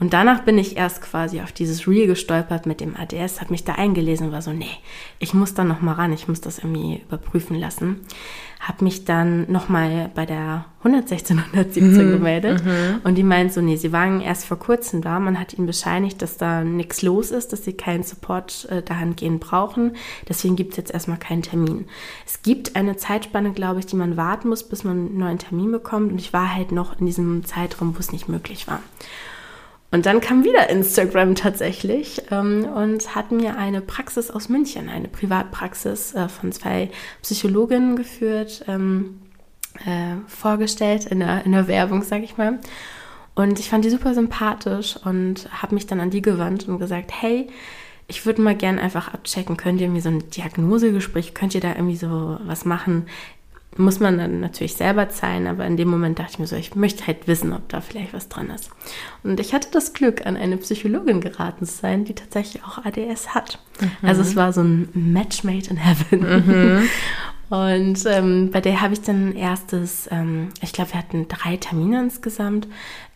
[0.00, 3.64] Und danach bin ich erst quasi auf dieses Reel gestolpert mit dem ADS, habe mich
[3.64, 4.70] da eingelesen und war so, nee,
[5.18, 8.00] ich muss da noch mal ran, ich muss das irgendwie überprüfen lassen.
[8.60, 13.00] Habe mich dann noch mal bei der 116, 117 mhm, gemeldet mhm.
[13.04, 16.22] und die meint so, nee, sie waren erst vor kurzem da, man hat ihnen bescheinigt,
[16.22, 19.92] dass da nichts los ist, dass sie keinen Support äh, dahingehend brauchen,
[20.28, 21.86] deswegen gibt es jetzt erstmal keinen Termin.
[22.26, 25.70] Es gibt eine Zeitspanne, glaube ich, die man warten muss, bis man einen neuen Termin
[25.70, 28.80] bekommt und ich war halt noch in diesem Zeitraum, wo es nicht möglich war.
[29.90, 35.08] Und dann kam wieder Instagram tatsächlich ähm, und hat mir eine Praxis aus München, eine
[35.08, 36.90] Privatpraxis äh, von zwei
[37.22, 39.20] Psychologinnen geführt, ähm,
[39.86, 42.58] äh, vorgestellt in der, in der Werbung, sag ich mal.
[43.34, 47.12] Und ich fand die super sympathisch und habe mich dann an die gewandt und gesagt,
[47.22, 47.48] hey,
[48.08, 51.74] ich würde mal gern einfach abchecken, könnt ihr mir so ein Diagnosegespräch, könnt ihr da
[51.74, 53.06] irgendwie so was machen?
[53.78, 56.74] Muss man dann natürlich selber zahlen, aber in dem Moment dachte ich mir so, ich
[56.74, 58.70] möchte halt wissen, ob da vielleicht was dran ist.
[59.22, 63.34] Und ich hatte das Glück, an eine Psychologin geraten zu sein, die tatsächlich auch ADS
[63.34, 63.58] hat.
[63.80, 63.90] Mhm.
[64.02, 66.20] Also es war so ein Match made in heaven.
[66.20, 66.88] Mhm.
[67.50, 72.00] Und ähm, bei der habe ich dann erstes, ähm, ich glaube, wir hatten drei Termine
[72.00, 72.68] insgesamt.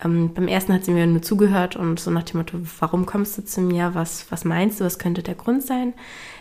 [0.03, 3.37] Ähm, beim ersten hat sie mir nur zugehört und so nach dem Motto, warum kommst
[3.37, 3.91] du zu mir?
[3.93, 4.85] Was, was meinst du?
[4.85, 5.93] Was könnte der Grund sein?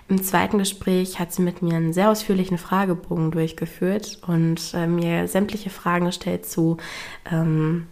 [0.08, 5.28] Im zweiten Gespräch hat sie mit mir einen sehr ausführlichen Fragebogen durchgeführt und äh, mir
[5.28, 6.76] sämtliche Fragen gestellt zu
[7.30, 7.86] ähm,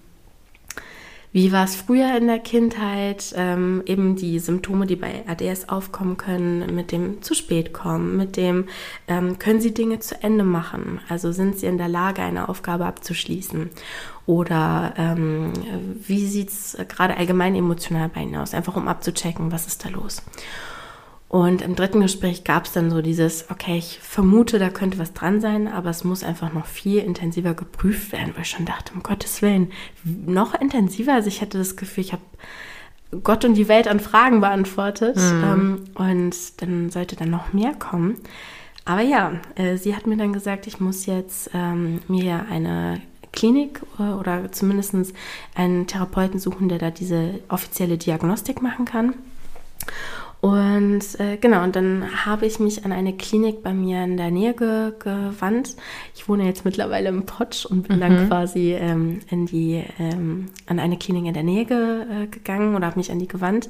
[1.33, 3.33] wie war es früher in der Kindheit?
[3.37, 8.37] Ähm, eben die Symptome, die bei ADS aufkommen können, mit dem zu spät kommen, mit
[8.37, 8.67] dem
[9.07, 11.01] ähm, können Sie Dinge zu Ende machen?
[11.09, 13.71] Also sind Sie in der Lage, eine Aufgabe abzuschließen?
[14.27, 15.53] Oder ähm,
[16.05, 18.53] wie sieht es gerade allgemein emotional bei Ihnen aus?
[18.53, 20.23] Einfach um abzuchecken, was ist da los?
[21.31, 25.13] Und im dritten Gespräch gab es dann so dieses, okay, ich vermute, da könnte was
[25.13, 28.93] dran sein, aber es muss einfach noch viel intensiver geprüft werden, weil ich schon dachte,
[28.95, 29.71] um Gottes Willen,
[30.03, 31.15] noch intensiver.
[31.15, 32.23] Also ich hatte das Gefühl, ich habe
[33.23, 35.45] Gott und die Welt an Fragen beantwortet mhm.
[35.45, 38.17] ähm, und dann sollte dann noch mehr kommen.
[38.85, 43.01] Aber ja, äh, sie hat mir dann gesagt, ich muss jetzt ähm, mir eine
[43.33, 45.15] Klinik äh, oder zumindest
[45.55, 49.15] einen Therapeuten suchen, der da diese offizielle Diagnostik machen kann.
[50.41, 54.31] Und äh, genau, und dann habe ich mich an eine Klinik bei mir in der
[54.31, 55.77] Nähe ge gewandt.
[56.15, 58.01] Ich wohne jetzt mittlerweile im Potsch und bin mhm.
[58.01, 62.75] dann quasi ähm, in die, ähm, an eine Klinik in der Nähe ge äh, gegangen
[62.75, 63.69] oder habe mich an die gewandt.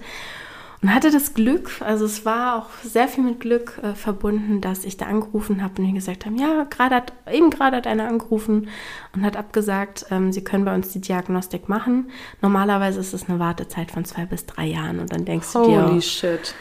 [0.82, 4.86] Und hatte das Glück, also es war auch sehr viel mit Glück äh, verbunden, dass
[4.86, 8.08] ich da angerufen habe und mir gesagt haben, ja, gerade hat, eben gerade hat einer
[8.08, 8.68] angerufen
[9.14, 12.10] und hat abgesagt, ähm, sie können bei uns die Diagnostik machen.
[12.40, 15.94] Normalerweise ist es eine Wartezeit von zwei bis drei Jahren und dann denkst Holy du
[15.94, 16.54] dir, shit.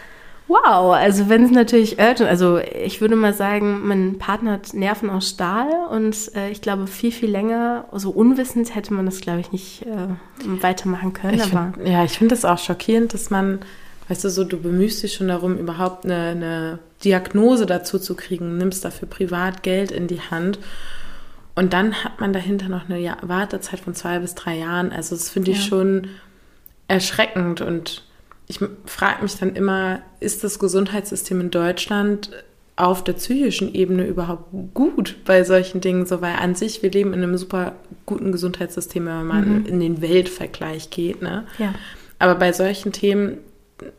[0.50, 5.12] Wow, also wenn es natürlich urgent, also ich würde mal sagen, mein Partner hat Nerven
[5.12, 9.42] aus Stahl und äh, ich glaube viel, viel länger, so unwissend hätte man das, glaube
[9.42, 10.08] ich, nicht äh,
[10.62, 11.36] weitermachen können.
[11.36, 13.60] Ich find, ja, ich finde es auch schockierend, dass man,
[14.10, 18.58] weißt du, so du bemühst dich schon darum, überhaupt eine, eine Diagnose dazu zu kriegen,
[18.58, 20.60] nimmst dafür privat Geld in die Hand
[21.60, 24.94] und dann hat man dahinter noch eine Wartezeit von zwei bis drei Jahren.
[24.94, 25.64] Also das finde ich ja.
[25.64, 26.08] schon
[26.88, 28.04] erschreckend und
[28.48, 32.32] ich frage mich dann immer, ist das Gesundheitssystem in Deutschland
[32.78, 36.06] auf der psychischen Ebene überhaupt gut bei solchen Dingen?
[36.06, 37.74] So, weil an sich, wir leben in einem super
[38.06, 39.66] guten Gesundheitssystem, wenn man mhm.
[39.66, 41.22] in den Weltvergleich geht.
[41.22, 41.46] Ne?
[41.58, 41.76] Ja.
[42.20, 43.38] Aber bei solchen Themen,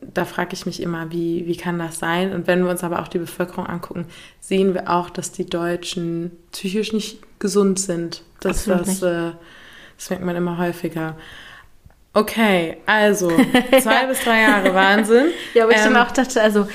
[0.00, 2.32] da frage ich mich immer, wie, wie kann das sein?
[2.32, 4.06] Und wenn wir uns aber auch die Bevölkerung angucken,
[4.40, 8.22] sehen wir auch, dass die Deutschen psychisch nicht gesund sind.
[8.40, 9.32] Das, das, äh,
[9.96, 11.16] das merkt man immer häufiger.
[12.12, 13.31] Okay, also
[13.81, 15.27] zwei bis drei Jahre Wahnsinn.
[15.55, 16.66] ja, aber ich ähm, dann auch dachte, also äh,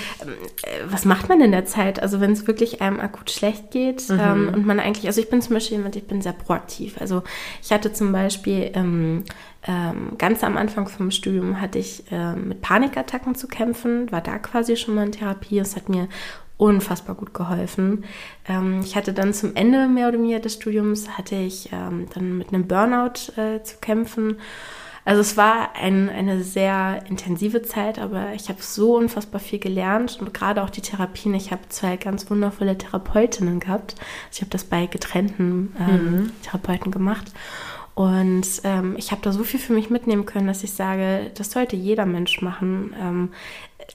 [0.89, 2.02] was macht man in der Zeit?
[2.02, 4.19] Also wenn es wirklich einem akut schlecht geht mhm.
[4.21, 6.95] ähm, und man eigentlich, also ich bin zum Beispiel jemand, ich bin sehr proaktiv.
[7.02, 7.21] Also
[7.62, 9.26] ich hatte zum Beispiel ähm,
[9.67, 14.38] ähm, ganz am Anfang vom Studium hatte ich ähm, mit Panikattacken zu kämpfen, war da
[14.38, 15.60] quasi schon mal in Therapie.
[15.60, 16.08] Es hat mir
[16.56, 18.06] unfassbar gut geholfen.
[18.48, 22.38] Ähm, ich hatte dann zum Ende mehr oder weniger des Studiums hatte ich ähm, dann
[22.38, 24.38] mit einem Burnout äh, zu kämpfen
[25.05, 30.17] also es war ein, eine sehr intensive Zeit, aber ich habe so unfassbar viel gelernt
[30.19, 31.35] und gerade auch die Therapien.
[31.35, 33.95] Ich habe zwei ganz wundervolle Therapeutinnen gehabt.
[34.31, 36.31] Ich habe das bei getrennten ähm, mhm.
[36.41, 37.31] Therapeuten gemacht.
[37.95, 41.51] Und ähm, ich habe da so viel für mich mitnehmen können, dass ich sage, das
[41.51, 42.93] sollte jeder Mensch machen.
[42.99, 43.29] Ähm,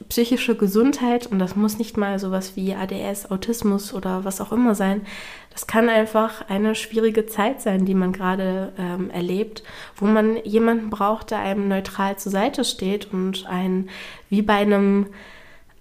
[0.09, 4.75] psychische Gesundheit, und das muss nicht mal sowas wie ADS, Autismus oder was auch immer
[4.75, 5.03] sein,
[5.51, 9.65] das kann einfach eine schwierige Zeit sein, die man gerade ähm, erlebt,
[9.97, 13.91] wo man jemanden braucht, der einem neutral zur Seite steht und ein
[14.31, 15.09] wie bei einem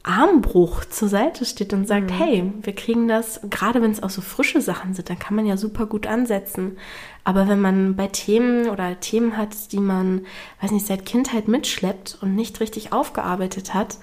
[0.03, 2.13] Armbruch zur Seite steht und sagt, mhm.
[2.13, 5.45] hey, wir kriegen das, gerade wenn es auch so frische Sachen sind, dann kann man
[5.45, 6.77] ja super gut ansetzen.
[7.25, 10.25] Aber wenn man bei Themen oder Themen hat, die man,
[10.61, 13.97] weiß nicht, seit Kindheit mitschleppt und nicht richtig aufgearbeitet hat,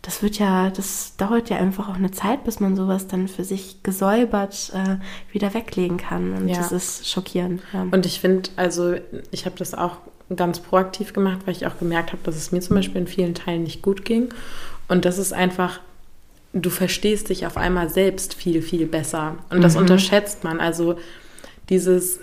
[0.00, 3.44] das wird ja, das dauert ja einfach auch eine Zeit, bis man sowas dann für
[3.44, 4.96] sich gesäubert äh,
[5.32, 6.34] wieder weglegen kann.
[6.34, 6.56] Und ja.
[6.56, 7.62] das ist schockierend.
[7.72, 7.86] Ja.
[7.90, 8.94] Und ich finde, also
[9.30, 9.98] ich habe das auch
[10.34, 13.34] ganz proaktiv gemacht, weil ich auch gemerkt habe, dass es mir zum Beispiel in vielen
[13.34, 14.30] Teilen nicht gut ging.
[14.92, 15.80] Und das ist einfach,
[16.52, 19.38] du verstehst dich auf einmal selbst viel, viel besser.
[19.48, 19.80] Und das mhm.
[19.80, 20.60] unterschätzt man.
[20.60, 20.96] Also
[21.70, 22.20] dieses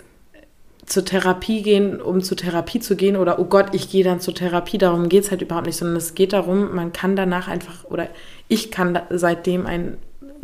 [0.86, 4.36] zur Therapie gehen, um zur Therapie zu gehen oder oh Gott, ich gehe dann zur
[4.36, 7.86] Therapie, darum geht es halt überhaupt nicht, sondern es geht darum, man kann danach einfach
[7.86, 8.08] oder
[8.50, 9.98] ich kann seitdem ein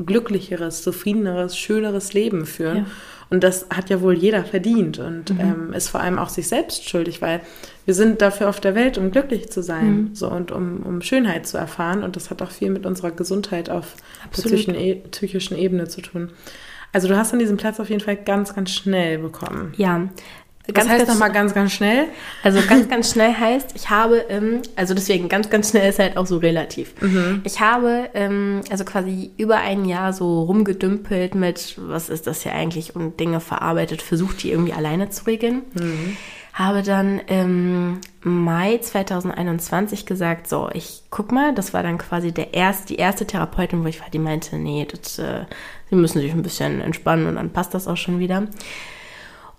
[0.03, 2.77] glücklicheres, zufriedeneres, schöneres Leben führen.
[2.77, 2.85] Ja.
[3.29, 5.39] Und das hat ja wohl jeder verdient und mhm.
[5.39, 7.41] ähm, ist vor allem auch sich selbst schuldig, weil
[7.85, 10.09] wir sind dafür auf der Welt, um glücklich zu sein mhm.
[10.15, 12.03] so, und um, um Schönheit zu erfahren.
[12.03, 14.51] Und das hat auch viel mit unserer Gesundheit auf Absolut.
[14.51, 16.31] der psychischen, e psychischen Ebene zu tun.
[16.93, 19.73] Also du hast dann diesen Platz auf jeden Fall ganz, ganz schnell bekommen.
[19.75, 20.07] Ja.
[20.73, 22.05] Ganz, Was heißt nochmal ganz, ganz schnell?
[22.41, 26.17] Also ganz, ganz schnell heißt, ich habe, ähm, also deswegen ganz, ganz schnell ist halt
[26.17, 26.99] auch so relativ.
[27.01, 27.41] Mhm.
[27.43, 32.53] Ich habe ähm, also quasi über ein Jahr so rumgedümpelt mit, was ist das hier
[32.53, 35.61] eigentlich und Dinge verarbeitet, versucht die irgendwie alleine zu regeln.
[35.73, 36.17] Mhm.
[36.53, 42.53] Habe dann im Mai 2021 gesagt, so, ich guck mal, das war dann quasi der
[42.53, 45.45] erste, die erste Therapeutin, wo ich war, die meinte, nee, das, äh,
[45.89, 48.47] Sie müssen sich ein bisschen entspannen und dann passt das auch schon wieder.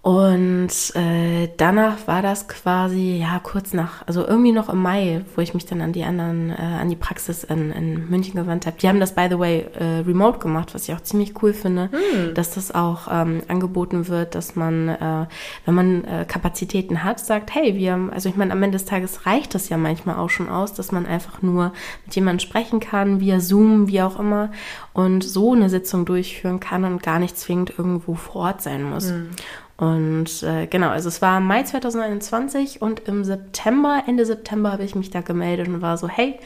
[0.07, 5.42] Und äh, danach war das quasi, ja, kurz nach, also irgendwie noch im Mai, wo
[5.42, 8.77] ich mich dann an die anderen, äh, an die Praxis in, in München gewandt habe.
[8.81, 11.87] Die haben das, by the way, äh, remote gemacht, was ich auch ziemlich cool finde,
[11.87, 12.35] mm.
[12.35, 15.27] dass das auch ähm, angeboten wird, dass man, äh,
[15.64, 19.27] wenn man äh, Kapazitäten hat, sagt, hey, wir, also ich meine, am Ende des Tages
[19.27, 21.73] reicht das ja manchmal auch schon aus, dass man einfach nur
[22.05, 24.53] mit jemandem sprechen kann, via Zoom, wie auch immer,
[24.92, 29.11] und so eine Sitzung durchführen kann und gar nicht zwingend irgendwo vor Ort sein muss.
[29.11, 29.31] Mm.
[29.77, 34.95] Und äh, genau, also es war Mai 2021 und im September, Ende September habe ich
[34.95, 36.39] mich da gemeldet und war so, hey,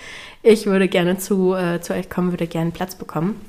[0.43, 3.41] ich würde gerne zu, äh, zu euch kommen, würde gerne Platz bekommen.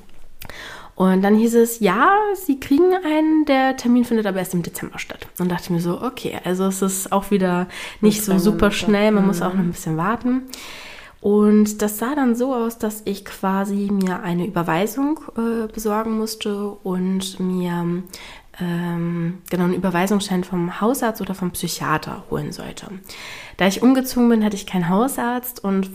[0.96, 5.00] Und dann hieß es, ja, sie kriegen einen, der Termin findet aber erst im Dezember
[5.00, 5.26] statt.
[5.40, 7.68] Und dachte mir so, okay, also es ist auch wieder
[8.02, 10.44] nicht so super schnell, man muss auch noch ein bisschen warten.
[11.22, 16.70] Und das sah dann so aus, dass ich quasi mir eine Überweisung äh, besorgen musste
[16.84, 18.04] und mir
[18.60, 22.88] ähm, genau einen Überweisungsschein vom Hausarzt oder vom Psychiater holen sollte.
[23.62, 25.88] Da ich umgezogen bin, hatte ich keinen Hausarzt und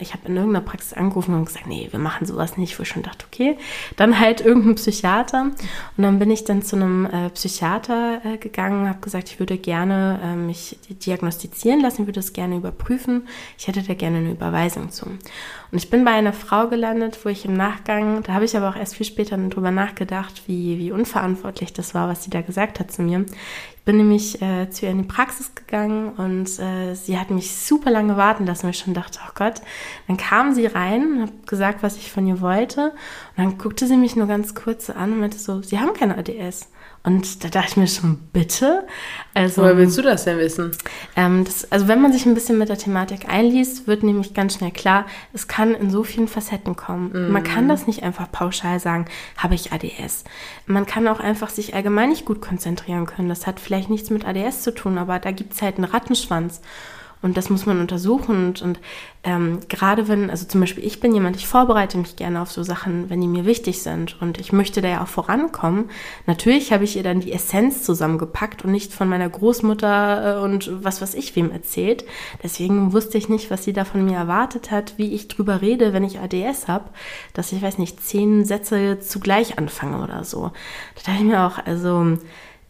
[0.00, 2.88] ich habe in irgendeiner Praxis angerufen und gesagt, nee, wir machen sowas nicht, wo ich
[2.88, 3.56] schon dachte, okay,
[3.94, 5.42] dann halt irgendein Psychiater.
[5.96, 9.58] Und dann bin ich dann zu einem äh, Psychiater äh, gegangen, habe gesagt, ich würde
[9.58, 13.28] gerne äh, mich diagnostizieren lassen, würde das gerne überprüfen.
[13.58, 15.06] Ich hätte da gerne eine Überweisung zu.
[15.06, 18.70] Und ich bin bei einer Frau gelandet, wo ich im Nachgang, da habe ich aber
[18.70, 22.80] auch erst viel später drüber nachgedacht, wie, wie unverantwortlich das war, was sie da gesagt
[22.80, 23.24] hat zu mir.
[23.84, 27.90] Bin nämlich äh, zu ihr in die Praxis gegangen und äh, sie hat mich super
[27.90, 29.60] lange warten lassen, weil ich schon dachte, oh Gott.
[30.06, 32.92] Dann kam sie rein und gesagt, was ich von ihr wollte.
[33.36, 36.16] Und dann guckte sie mich nur ganz kurz an und meinte so, Sie haben keine
[36.16, 36.68] ADS.
[37.06, 38.86] Und da dachte ich mir schon, bitte?
[39.34, 40.70] Also, Woher willst du das denn wissen?
[41.16, 44.54] Ähm, das, also wenn man sich ein bisschen mit der Thematik einliest, wird nämlich ganz
[44.54, 47.10] schnell klar, es kann in so vielen Facetten kommen.
[47.12, 47.30] Mm.
[47.30, 49.04] Man kann das nicht einfach pauschal sagen,
[49.36, 50.24] habe ich ADS.
[50.64, 53.28] Man kann auch einfach sich allgemein nicht gut konzentrieren können.
[53.28, 56.62] Das hat vielleicht nichts mit ADS zu tun, aber da gibt es halt einen Rattenschwanz.
[57.24, 58.48] Und das muss man untersuchen.
[58.48, 58.80] Und, und
[59.22, 62.62] ähm, gerade wenn, also zum Beispiel ich bin jemand, ich vorbereite mich gerne auf so
[62.62, 64.20] Sachen, wenn die mir wichtig sind.
[64.20, 65.88] Und ich möchte da ja auch vorankommen.
[66.26, 70.84] Natürlich habe ich ihr dann die Essenz zusammengepackt und nicht von meiner Großmutter äh, und
[70.84, 72.04] was was ich wem erzählt.
[72.42, 75.94] Deswegen wusste ich nicht, was sie da von mir erwartet hat, wie ich drüber rede,
[75.94, 76.90] wenn ich ADS habe,
[77.32, 80.52] dass ich, weiß nicht, zehn Sätze zugleich anfange oder so.
[80.94, 82.18] Da dachte ich mir auch, also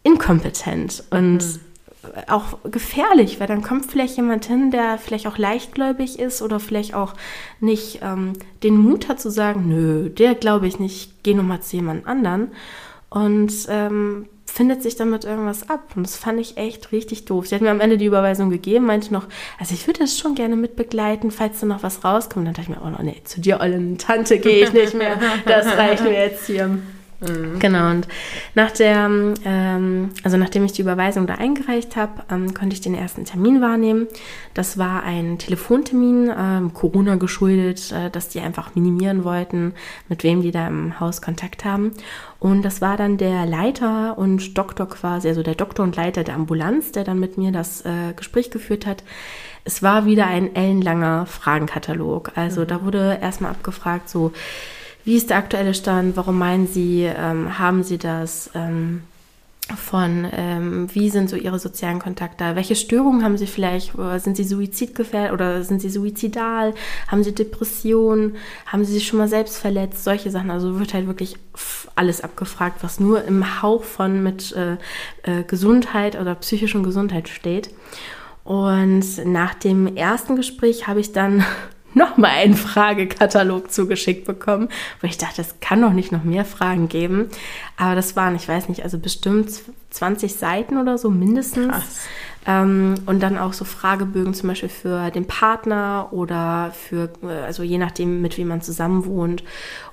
[0.05, 1.03] inkompetent.
[1.11, 1.74] Und mhm
[2.29, 6.95] auch gefährlich, weil dann kommt vielleicht jemand hin, der vielleicht auch leichtgläubig ist oder vielleicht
[6.95, 7.15] auch
[7.61, 11.61] nicht ähm, den Mut hat zu sagen, nö, der glaube ich nicht, ich gehe nochmal
[11.61, 12.53] zu jemand anderen
[13.11, 15.93] und ähm, findet sich damit irgendwas ab.
[15.97, 17.49] Und das fand ich echt richtig doof.
[17.49, 19.27] Sie hat mir am Ende die Überweisung gegeben, meinte noch,
[19.59, 22.47] also ich würde das schon gerne mitbegleiten, falls da noch was rauskommt.
[22.47, 25.19] Dann dachte ich mir, oh nee, zu dir, ollen Tante, gehe ich nicht mehr.
[25.45, 26.79] Das reicht mir jetzt hier.
[27.27, 27.59] Mhm.
[27.59, 28.09] Genau, und
[28.55, 29.11] nach der,
[29.45, 33.61] ähm, also nachdem ich die Überweisung da eingereicht habe, ähm, konnte ich den ersten Termin
[33.61, 34.07] wahrnehmen.
[34.55, 39.75] Das war ein Telefontermin, ähm, Corona geschuldet, äh, dass die einfach minimieren wollten,
[40.09, 41.93] mit wem die da im Haus Kontakt haben.
[42.39, 46.35] Und das war dann der Leiter und Doktor quasi, also der Doktor und Leiter der
[46.35, 49.03] Ambulanz, der dann mit mir das äh, Gespräch geführt hat.
[49.65, 52.33] Es war wieder ein ellenlanger Fragenkatalog.
[52.35, 52.67] Also mhm.
[52.67, 54.33] da wurde erstmal abgefragt, so,
[55.05, 56.17] wie ist der aktuelle Stand?
[56.17, 58.51] Warum meinen Sie, ähm, haben Sie das?
[58.55, 59.03] Ähm,
[59.77, 64.45] von ähm, wie sind so ihre sozialen Kontakte, welche Störungen haben sie vielleicht, sind sie
[64.45, 66.75] suizidgefährdet oder sind sie suizidal,
[67.09, 68.37] haben sie Depressionen,
[68.67, 71.37] haben sie sich schon mal selbst verletzt, solche Sachen, also wird halt wirklich
[71.95, 74.75] alles abgefragt, was nur im Hauch von mit äh,
[75.23, 77.71] äh, Gesundheit oder psychischen Gesundheit steht.
[78.45, 81.43] Und nach dem ersten Gespräch habe ich dann
[81.95, 84.69] nochmal einen Fragekatalog zugeschickt bekommen,
[85.01, 87.29] wo ich dachte, es kann doch nicht noch mehr Fragen geben.
[87.77, 89.51] Aber das waren, ich weiß nicht, also bestimmt
[89.91, 91.69] 20 Seiten oder so mindestens.
[91.69, 92.01] Krass.
[92.47, 97.63] Ähm, und dann auch so Fragebögen zum Beispiel für den Partner oder für, äh, also
[97.63, 99.43] je nachdem, mit wem man zusammen wohnt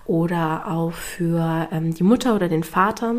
[0.05, 3.15] oder auch für ähm, die Mutter oder den Vater,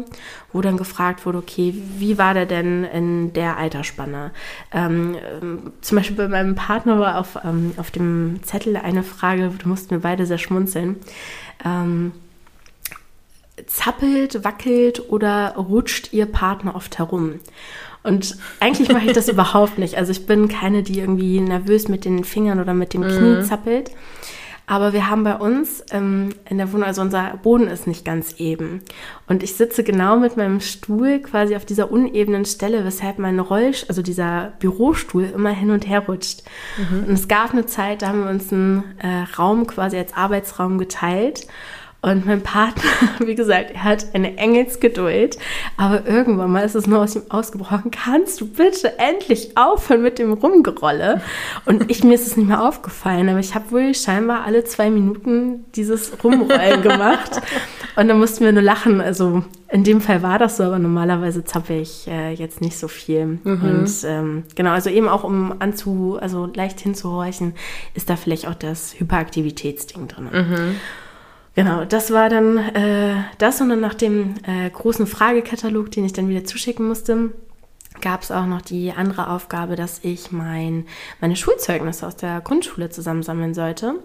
[0.53, 4.33] wo dann gefragt wurde, okay, wie war der denn in der Altersspanne?
[4.73, 9.51] Ähm, ähm, zum Beispiel bei meinem Partner war auf, ähm, auf dem Zettel eine Frage,
[9.57, 10.97] da mussten wir beide sehr schmunzeln.
[11.65, 12.13] Ähm,
[13.67, 17.41] zappelt, wackelt oder rutscht ihr Partner oft herum?
[18.03, 19.97] Und eigentlich mache ich das überhaupt nicht.
[19.97, 23.45] Also ich bin keine, die irgendwie nervös mit den Fingern oder mit dem Knie mhm.
[23.45, 23.91] zappelt.
[24.67, 28.37] Aber wir haben bei uns ähm, in der Wohnung, also unser Boden ist nicht ganz
[28.39, 28.81] eben.
[29.27, 33.89] Und ich sitze genau mit meinem Stuhl quasi auf dieser unebenen Stelle, weshalb mein Rollstuhl,
[33.89, 36.43] also dieser Bürostuhl immer hin und her rutscht.
[36.79, 37.05] Mhm.
[37.09, 40.79] Und es gab eine Zeit, da haben wir uns einen äh, Raum quasi als Arbeitsraum
[40.79, 41.47] geteilt.
[42.05, 42.83] Und mein Partner,
[43.21, 45.39] wie gesagt, er hat eine Engelsgeduld,
[45.77, 47.93] aber irgendwann mal ist es nur aus ihm ausgebrochen.
[47.93, 51.23] Kannst du bitte endlich aufhören mit dem Rumgerolle?
[51.65, 54.91] Und ich, mir ist es nicht mehr aufgefallen, aber ich habe wohl scheinbar alle zwei
[54.91, 57.41] Minuten dieses Rumrollen gemacht.
[57.95, 59.01] Und dann mussten wir nur lachen.
[59.01, 62.89] Also in dem Fall war das so, aber normalerweise zappe ich äh, jetzt nicht so
[62.89, 63.39] viel.
[63.45, 63.63] Mhm.
[63.63, 67.55] Und ähm, genau, also eben auch um anzu, also leicht hinzuhorchen,
[67.95, 70.29] ist da vielleicht auch das Hyperaktivitätsding drin.
[70.33, 70.77] Mhm.
[71.55, 76.15] Genau, das war dann äh, das und dann nach dem äh, großen Fragekatalog, den ich
[76.15, 77.31] dann wieder zuschicken musste,
[78.01, 80.87] gab es auch noch die andere Aufgabe, dass ich mein,
[81.21, 83.97] meine Schulzeugnisse aus der Grundschule zusammensammeln sollte.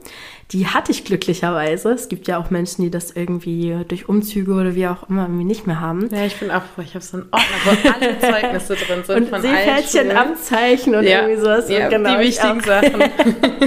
[0.52, 1.92] Die hatte ich glücklicherweise.
[1.92, 5.44] Es gibt ja auch Menschen, die das irgendwie durch Umzüge oder wie auch immer irgendwie
[5.44, 6.08] nicht mehr haben.
[6.10, 6.84] Ja, ich bin auch froh.
[6.84, 9.18] Ich habe so einen Ordner, wo alle Zeugnisse drin sind.
[9.18, 11.24] Und von Seepferdchen, Amtszeichen und ja.
[11.24, 11.70] irgendwie sowas.
[11.70, 13.04] Ja, genau, die wichtigen Sachen.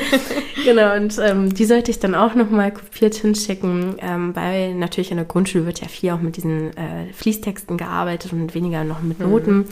[0.65, 5.19] genau, und ähm, die sollte ich dann auch nochmal kopiert hinschicken, ähm, weil natürlich in
[5.19, 9.21] der Grundschule wird ja viel auch mit diesen äh, Fließtexten gearbeitet und weniger noch mit
[9.21, 9.53] Noten.
[9.53, 9.65] Mhm.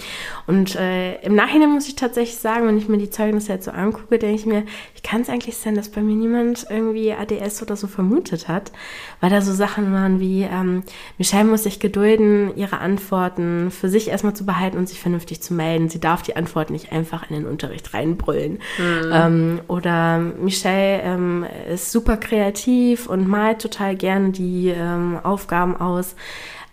[0.47, 3.71] Und äh, im Nachhinein muss ich tatsächlich sagen, wenn ich mir die Zeugnisse jetzt so
[3.71, 7.63] angucke, denke ich mir, ich kann es eigentlich sein, dass bei mir niemand irgendwie ADS
[7.63, 8.73] oder so vermutet hat,
[9.21, 10.83] weil da so Sachen waren wie, ähm,
[11.17, 15.55] Michelle muss sich gedulden, ihre Antworten für sich erstmal zu behalten und sich vernünftig zu
[15.55, 15.89] melden.
[15.89, 18.59] Sie darf die Antwort nicht einfach in den Unterricht reinbrüllen.
[18.79, 19.11] Mhm.
[19.13, 26.15] Ähm, oder Michelle ähm, ist super kreativ und malt total gerne die ähm, Aufgaben aus.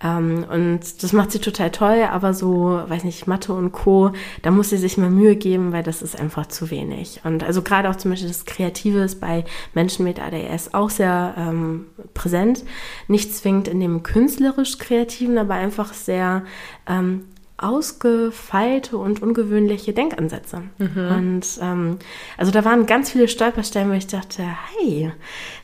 [0.04, 4.52] Ähm, und das macht sie total toll, aber so, weiß nicht, Mathe und Co., da
[4.52, 7.22] muss sie sich mal Mühe geben, weil das ist einfach zu wenig.
[7.24, 11.34] Und also gerade auch zum Beispiel das Kreative ist bei Menschen mit ADS auch sehr
[11.38, 12.64] ähm, präsent.
[13.08, 16.44] Nicht zwingend in dem künstlerisch Kreativen, aber einfach sehr
[16.88, 17.26] ähm,
[17.58, 20.64] ausgefeilte und ungewöhnliche Denkansätze.
[20.78, 21.08] Mhm.
[21.18, 21.98] Und ähm,
[22.38, 25.12] also da waren ganz viele Stolpersteine, wo ich dachte, hey,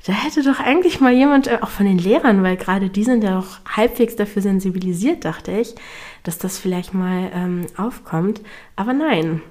[0.05, 3.23] da hätte doch eigentlich mal jemand, äh, auch von den Lehrern, weil gerade die sind
[3.23, 5.75] ja auch halbwegs dafür sensibilisiert, dachte ich,
[6.23, 8.41] dass das vielleicht mal ähm, aufkommt.
[8.77, 9.41] Aber nein,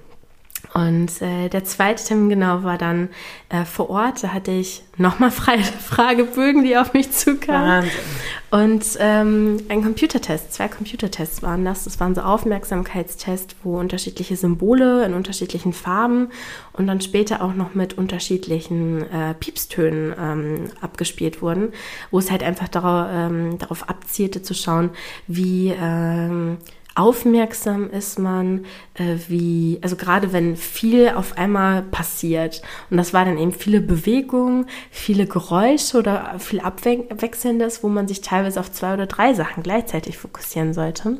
[0.73, 3.09] und äh, der zweite Termin genau war dann
[3.49, 4.23] äh, vor Ort.
[4.23, 7.85] Da hatte ich nochmal freie Fragebögen, die auf mich zukamen.
[7.85, 7.91] Wahnsinn.
[8.51, 11.85] Und ähm, ein Computertest, zwei Computertests waren das.
[11.85, 16.31] Das waren so Aufmerksamkeitstests, wo unterschiedliche Symbole in unterschiedlichen Farben
[16.73, 21.73] und dann später auch noch mit unterschiedlichen äh, Piepstönen ähm, abgespielt wurden,
[22.11, 24.91] wo es halt einfach darauf, ähm, darauf abzielte zu schauen,
[25.29, 26.59] wie ähm,
[27.01, 32.63] aufmerksam ist man, äh, wie, also gerade wenn viel auf einmal passiert.
[32.91, 38.21] Und das war dann eben viele Bewegungen, viele Geräusche oder viel Abwechselndes, wo man sich
[38.21, 41.19] teilweise auf zwei oder drei Sachen gleichzeitig fokussieren sollte.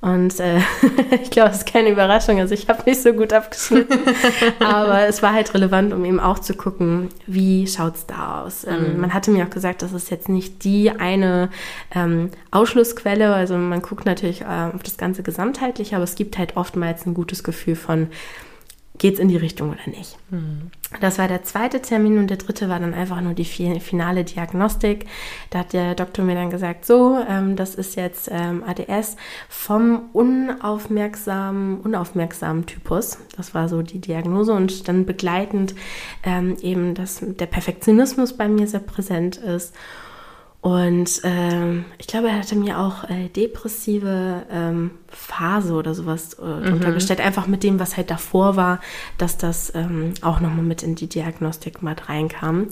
[0.00, 0.60] Und äh,
[1.22, 2.38] ich glaube, es ist keine Überraschung.
[2.38, 3.98] Also ich habe nicht so gut abgeschnitten.
[4.60, 8.64] aber es war halt relevant, um eben auch zu gucken, wie schaut es da aus.
[8.64, 9.00] Ähm, mhm.
[9.00, 11.50] Man hatte mir auch gesagt, das ist jetzt nicht die eine
[11.94, 13.34] ähm, Ausschlussquelle.
[13.34, 17.14] Also man guckt natürlich äh, auf das Ganze gesamtheitlich, aber es gibt halt oftmals ein
[17.14, 18.08] gutes Gefühl von,
[18.98, 20.16] geht es in die Richtung oder nicht.
[20.30, 20.70] Mhm.
[21.00, 25.06] Das war der zweite Termin und der dritte war dann einfach nur die finale Diagnostik.
[25.50, 29.16] Da hat der Doktor mir dann gesagt, so, ähm, das ist jetzt ähm, ADS
[29.48, 33.18] vom unaufmerksamen, unaufmerksamen Typus.
[33.36, 35.74] Das war so die Diagnose und dann begleitend
[36.24, 39.74] ähm, eben, dass der Perfektionismus bei mir sehr präsent ist
[40.60, 46.42] und ähm, ich glaube, er hatte mir auch äh, depressive ähm, Phase oder sowas äh,
[46.44, 46.74] mhm.
[46.74, 48.80] untergestellt, einfach mit dem, was halt davor war,
[49.18, 52.66] dass das ähm, auch nochmal mit in die Diagnostik mal reinkam.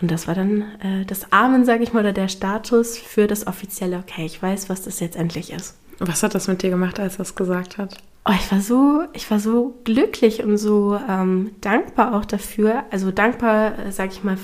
[0.00, 3.46] Und das war dann äh, das Amen, sage ich mal, oder der Status für das
[3.46, 5.76] offizielle, okay, ich weiß, was das jetzt endlich ist.
[6.00, 7.98] Was hat das mit dir gemacht, als er es gesagt hat?
[8.24, 12.84] Oh, ich war so, ich war so glücklich und so ähm, dankbar auch dafür.
[12.90, 14.38] Also dankbar, äh, sage ich mal,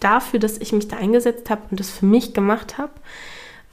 [0.00, 2.92] dafür, dass ich mich da eingesetzt habe und das für mich gemacht habe,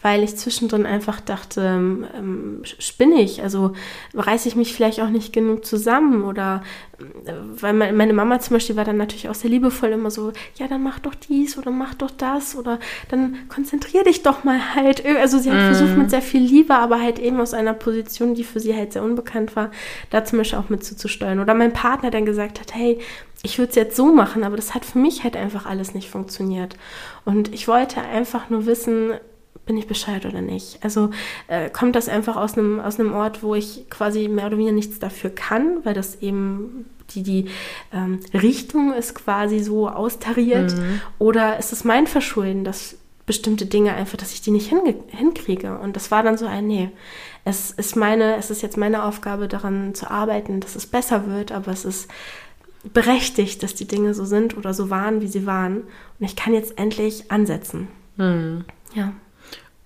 [0.01, 3.73] weil ich zwischendrin einfach dachte, ähm, spinne ich, also
[4.13, 6.61] reiße ich mich vielleicht auch nicht genug zusammen oder
[6.99, 10.67] äh, weil meine Mama zum Beispiel war dann natürlich auch sehr liebevoll immer so, ja,
[10.67, 12.79] dann mach doch dies oder mach doch das oder
[13.09, 15.03] dann konzentrier dich doch mal halt.
[15.05, 15.73] Also sie hat mm.
[15.73, 18.93] versucht mit sehr viel Liebe, aber halt eben aus einer Position, die für sie halt
[18.93, 19.71] sehr unbekannt war,
[20.11, 21.39] da zum Beispiel auch mit zuzusteuern.
[21.39, 22.99] Oder mein Partner dann gesagt hat, hey,
[23.43, 26.09] ich würde es jetzt so machen, aber das hat für mich halt einfach alles nicht
[26.09, 26.75] funktioniert.
[27.25, 29.13] Und ich wollte einfach nur wissen,
[29.67, 30.79] bin ich Bescheid oder nicht?
[30.83, 31.11] Also
[31.47, 34.73] äh, kommt das einfach aus einem aus einem Ort, wo ich quasi mehr oder weniger
[34.73, 37.45] nichts dafür kann, weil das eben die, die
[37.93, 40.75] ähm, Richtung ist quasi so austariert?
[40.75, 41.01] Mhm.
[41.19, 44.73] Oder ist es mein Verschulden, dass bestimmte Dinge einfach, dass ich die nicht
[45.07, 45.77] hinkriege?
[45.77, 46.89] Und das war dann so ein, nee,
[47.45, 51.51] es ist meine, es ist jetzt meine Aufgabe, daran zu arbeiten, dass es besser wird,
[51.51, 52.09] aber es ist
[52.93, 55.83] berechtigt, dass die Dinge so sind oder so waren, wie sie waren.
[56.19, 57.87] Und ich kann jetzt endlich ansetzen.
[58.17, 58.65] Mhm.
[58.93, 59.13] Ja.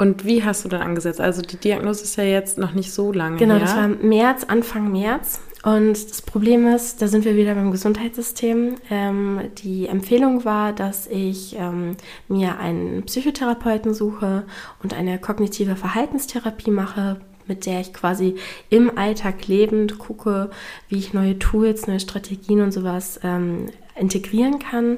[0.01, 1.21] Und wie hast du dann angesetzt?
[1.21, 3.61] Also die Diagnose ist ja jetzt noch nicht so lange genau, her.
[3.61, 5.39] Das war März, Anfang März.
[5.61, 8.77] Und das Problem ist, da sind wir wieder beim Gesundheitssystem.
[8.89, 11.97] Ähm, die Empfehlung war, dass ich ähm,
[12.27, 14.41] mir einen Psychotherapeuten suche
[14.81, 18.37] und eine kognitive Verhaltenstherapie mache, mit der ich quasi
[18.71, 20.49] im Alltag lebend gucke,
[20.89, 24.97] wie ich neue Tools, neue Strategien und sowas ähm, integrieren kann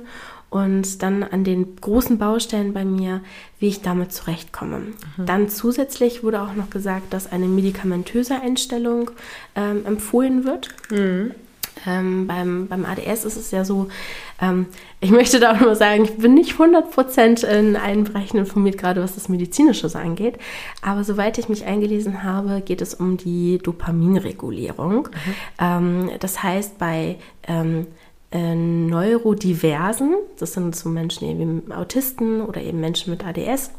[0.54, 3.22] und dann an den großen Baustellen bei mir,
[3.58, 4.78] wie ich damit zurechtkomme.
[5.18, 5.26] Mhm.
[5.26, 9.10] Dann zusätzlich wurde auch noch gesagt, dass eine medikamentöse Einstellung
[9.56, 10.70] ähm, empfohlen wird.
[10.92, 11.32] Mhm.
[11.88, 13.88] Ähm, beim, beim ADS ist es ja so,
[14.40, 14.68] ähm,
[15.00, 19.02] ich möchte da auch nur sagen, ich bin nicht 100% in allen Bereichen informiert, gerade
[19.02, 20.38] was das Medizinische so angeht.
[20.84, 25.08] Aber soweit ich mich eingelesen habe, geht es um die Dopaminregulierung.
[25.08, 25.36] Mhm.
[25.60, 27.88] Ähm, das heißt, bei ähm,
[28.34, 33.72] äh, Neurodiversen, das sind so Menschen eben Autisten oder eben Menschen mit ADS,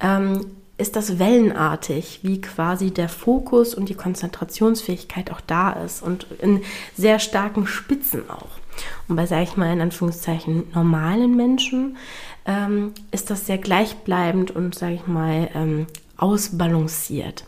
[0.00, 6.26] ähm, ist das wellenartig, wie quasi der Fokus und die Konzentrationsfähigkeit auch da ist und
[6.40, 6.62] in
[6.96, 8.58] sehr starken Spitzen auch.
[9.06, 11.96] Und bei, sage ich mal, in Anführungszeichen normalen Menschen
[12.44, 17.44] ähm, ist das sehr gleichbleibend und, sage ich mal, ähm, ausbalanciert.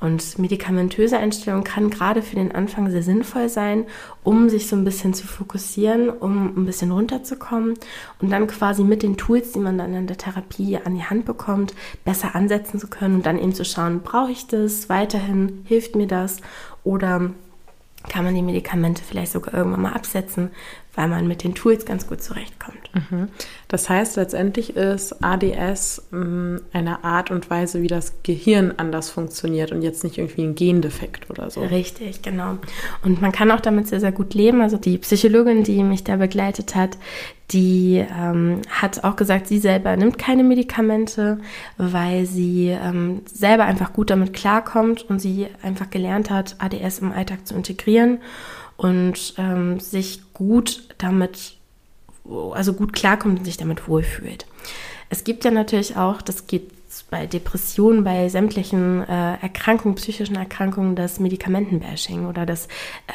[0.00, 3.84] Und medikamentöse Einstellung kann gerade für den Anfang sehr sinnvoll sein,
[4.24, 7.74] um sich so ein bisschen zu fokussieren, um ein bisschen runterzukommen
[8.20, 11.26] und dann quasi mit den Tools, die man dann in der Therapie an die Hand
[11.26, 11.74] bekommt,
[12.04, 16.06] besser ansetzen zu können und dann eben zu schauen, brauche ich das weiterhin, hilft mir
[16.06, 16.38] das?
[16.82, 17.32] Oder
[18.08, 20.50] kann man die Medikamente vielleicht sogar irgendwann mal absetzen,
[20.94, 22.90] weil man mit den Tools ganz gut zurechtkommt.
[22.92, 23.28] Mhm.
[23.68, 29.70] Das heißt, letztendlich ist ADS mm, eine Art und Weise, wie das Gehirn anders funktioniert
[29.70, 31.60] und jetzt nicht irgendwie ein Gendefekt oder so.
[31.60, 32.58] Richtig, genau.
[33.04, 34.60] Und man kann auch damit sehr, sehr gut leben.
[34.60, 36.98] Also die Psychologin, die mich da begleitet hat,
[37.52, 41.38] die ähm, hat auch gesagt, sie selber nimmt keine Medikamente,
[41.78, 47.12] weil sie ähm, selber einfach gut damit klarkommt und sie einfach gelernt hat, ADS im
[47.12, 48.18] Alltag zu integrieren
[48.80, 51.56] und ähm, sich gut damit,
[52.52, 54.46] also gut klarkommt und sich damit wohlfühlt.
[55.10, 56.70] Es gibt ja natürlich auch, das geht
[57.10, 62.68] bei Depressionen, bei sämtlichen äh, Erkrankungen, psychischen Erkrankungen, das Medikamentenbashing oder das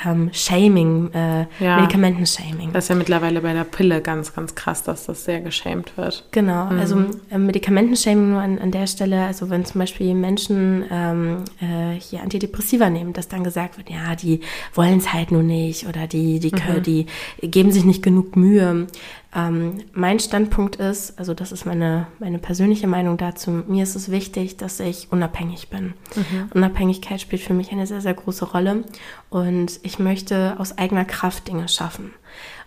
[0.05, 2.73] ähm, Shaming, äh, ja, Medikamentenshaming.
[2.73, 6.27] Das ist ja mittlerweile bei der Pille ganz, ganz krass, dass das sehr geschämt wird.
[6.31, 6.79] Genau, mhm.
[6.79, 11.99] also äh, Medikamentenshaming nur an, an der Stelle, also wenn zum Beispiel Menschen ähm, äh,
[11.99, 14.41] hier Antidepressiva nehmen, dass dann gesagt wird, ja, die
[14.73, 16.83] wollen es halt nur nicht oder die, die, mhm.
[16.83, 17.05] die
[17.41, 18.87] geben sich nicht genug Mühe.
[19.35, 24.09] Ähm, mein Standpunkt ist, also das ist meine, meine persönliche Meinung dazu, mir ist es
[24.09, 25.93] wichtig, dass ich unabhängig bin.
[26.15, 26.49] Mhm.
[26.53, 28.85] Unabhängigkeit spielt für mich eine sehr, sehr große Rolle
[29.29, 32.13] und ich möchte aus eigener Kraft Dinge schaffen.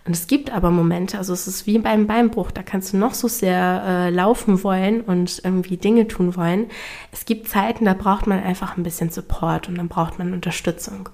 [0.05, 3.13] Und es gibt aber Momente, also es ist wie beim Beinbruch, da kannst du noch
[3.13, 6.67] so sehr äh, laufen wollen und irgendwie Dinge tun wollen.
[7.11, 11.09] Es gibt Zeiten, da braucht man einfach ein bisschen Support und dann braucht man Unterstützung.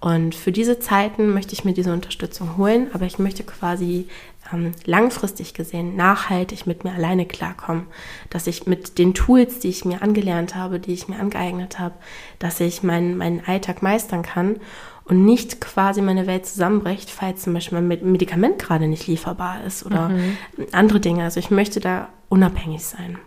[0.00, 4.06] Und für diese Zeiten möchte ich mir diese Unterstützung holen, aber ich möchte quasi
[4.52, 7.86] ähm, langfristig gesehen nachhaltig mit mir alleine klarkommen,
[8.30, 11.94] dass ich mit den Tools, die ich mir angelernt habe, die ich mir angeeignet habe,
[12.38, 14.56] dass ich meinen, meinen Alltag meistern kann
[15.04, 19.84] und nicht quasi meine Welt zusammenbricht, falls zum Beispiel mein Medikament gerade nicht lieferbar ist
[19.84, 20.36] oder mhm.
[20.72, 21.24] andere Dinge.
[21.24, 23.18] Also ich möchte da unabhängig sein.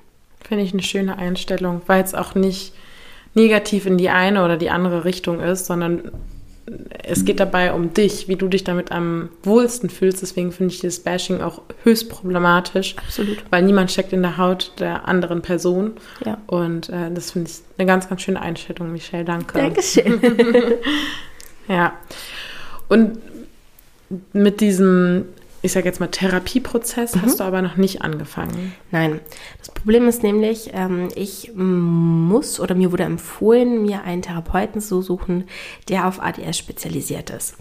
[0.44, 2.74] Finde ich eine schöne Einstellung, weil es auch nicht
[3.34, 6.12] negativ in die eine oder die andere Richtung ist, sondern
[7.04, 10.22] es geht dabei um dich, wie du dich damit am wohlsten fühlst.
[10.22, 12.96] Deswegen finde ich dieses Bashing auch höchst problematisch.
[12.98, 13.44] Absolut.
[13.50, 15.94] Weil niemand steckt in der Haut der anderen Person.
[16.26, 16.38] Ja.
[16.48, 19.26] Und äh, das finde ich eine ganz, ganz schöne Einstellung, Michelle.
[19.26, 19.58] Danke.
[19.58, 20.22] Dankeschön.
[21.68, 21.94] ja.
[22.88, 23.18] Und
[24.34, 25.26] mit diesem
[25.62, 27.22] ich sage jetzt mal, Therapieprozess mhm.
[27.22, 28.74] hast du aber noch nicht angefangen.
[28.90, 29.20] Nein.
[29.60, 35.02] Das Problem ist nämlich, ähm, ich muss oder mir wurde empfohlen, mir einen Therapeuten zu
[35.02, 35.48] suchen,
[35.90, 37.56] der auf ADS spezialisiert ist.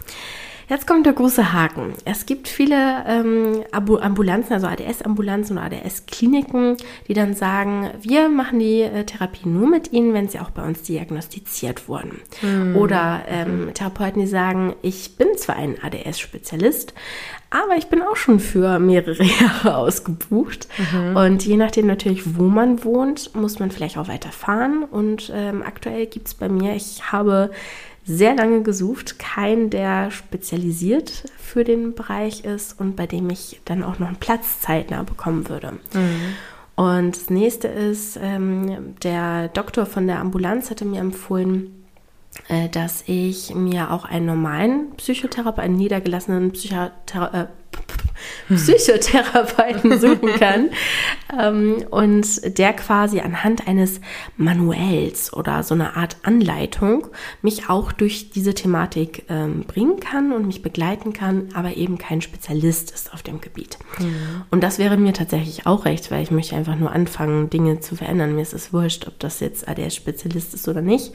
[0.70, 1.94] Jetzt kommt der große Haken.
[2.04, 6.76] Es gibt viele ähm, Ambulanzen, also ADS-Ambulanzen oder ADS-Kliniken,
[7.08, 10.64] die dann sagen, wir machen die äh, Therapie nur mit Ihnen, wenn Sie auch bei
[10.64, 12.20] uns diagnostiziert wurden.
[12.40, 12.76] Mhm.
[12.76, 16.94] Oder ähm, Therapeuten, die sagen, ich bin zwar ein ADS-Spezialist,
[17.50, 20.68] aber ich bin auch schon für mehrere Jahre ausgebucht.
[20.92, 21.16] Mhm.
[21.16, 24.84] Und je nachdem natürlich, wo man wohnt, muss man vielleicht auch weiter fahren.
[24.84, 27.50] Und ähm, aktuell gibt es bei mir, ich habe
[28.10, 33.82] sehr lange gesucht, keinen, der spezialisiert für den Bereich ist und bei dem ich dann
[33.82, 35.72] auch noch einen Platz zeitnah bekommen würde.
[35.94, 36.34] Mhm.
[36.74, 41.84] Und das nächste ist, ähm, der Doktor von der Ambulanz hatte mir empfohlen,
[42.48, 47.46] äh, dass ich mir auch einen normalen Psychotherapeuten, einen niedergelassenen Psychothera äh,
[48.54, 50.70] Psychotherapeuten suchen kann
[51.38, 54.00] ähm, und der quasi anhand eines
[54.36, 57.08] Manuells oder so eine Art Anleitung
[57.42, 62.22] mich auch durch diese Thematik ähm, bringen kann und mich begleiten kann, aber eben kein
[62.22, 63.78] Spezialist ist auf dem Gebiet.
[63.98, 64.42] Mhm.
[64.50, 67.96] Und das wäre mir tatsächlich auch recht, weil ich möchte einfach nur anfangen, Dinge zu
[67.96, 68.34] verändern.
[68.34, 71.12] Mir ist es wurscht, ob das jetzt ADS-Spezialist ist oder nicht.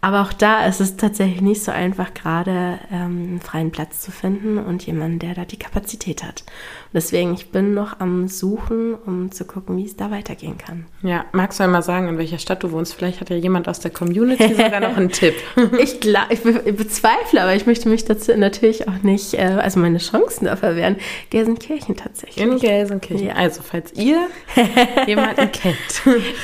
[0.00, 4.12] Aber auch da ist es tatsächlich nicht so einfach, gerade ähm, einen freien Platz zu
[4.12, 6.44] finden und jemanden, der da die Kapazität hat.
[6.96, 10.86] Deswegen, ich bin noch am Suchen, um zu gucken, wie es da weitergehen kann.
[11.02, 12.94] Ja, magst du einmal sagen, in welcher Stadt du wohnst?
[12.94, 15.34] Vielleicht hat ja jemand aus der Community sogar noch einen Tipp.
[15.78, 19.98] ich, glaub, ich, bezweifle, aber ich möchte mich dazu natürlich auch nicht, äh, also meine
[19.98, 20.96] Chancen da verwehren.
[21.28, 22.42] Gelsenkirchen tatsächlich.
[22.42, 23.26] In Gelsenkirchen.
[23.26, 23.34] Ja.
[23.34, 24.28] Also, falls ihr
[25.06, 25.76] jemanden kennt.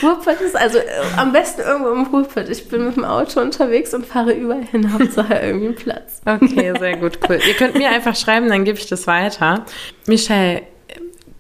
[0.03, 0.83] Ruhrpott ist also äh,
[1.17, 2.51] am besten irgendwo im Ruhrpott.
[2.51, 6.21] Ich bin mit dem Auto unterwegs und fahre überall hin, Hauptsache irgendwie einen Platz.
[6.27, 7.39] Okay, sehr gut, cool.
[7.49, 9.65] Ihr könnt mir einfach schreiben, dann gebe ich das weiter.
[10.07, 10.42] Michelle,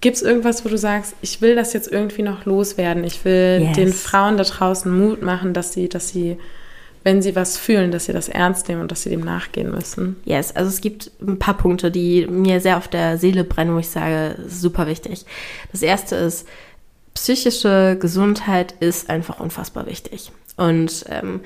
[0.00, 3.04] Gibt es irgendwas, wo du sagst, ich will das jetzt irgendwie noch loswerden?
[3.04, 3.76] Ich will yes.
[3.76, 6.38] den Frauen da draußen Mut machen, dass sie, dass sie,
[7.04, 10.16] wenn sie was fühlen, dass sie das ernst nehmen und dass sie dem nachgehen müssen.
[10.24, 13.78] Yes, also es gibt ein paar Punkte, die mir sehr auf der Seele brennen, wo
[13.78, 15.24] ich sage, super wichtig.
[15.70, 16.48] Das erste ist,
[17.14, 20.32] psychische Gesundheit ist einfach unfassbar wichtig.
[20.56, 21.42] Und ähm,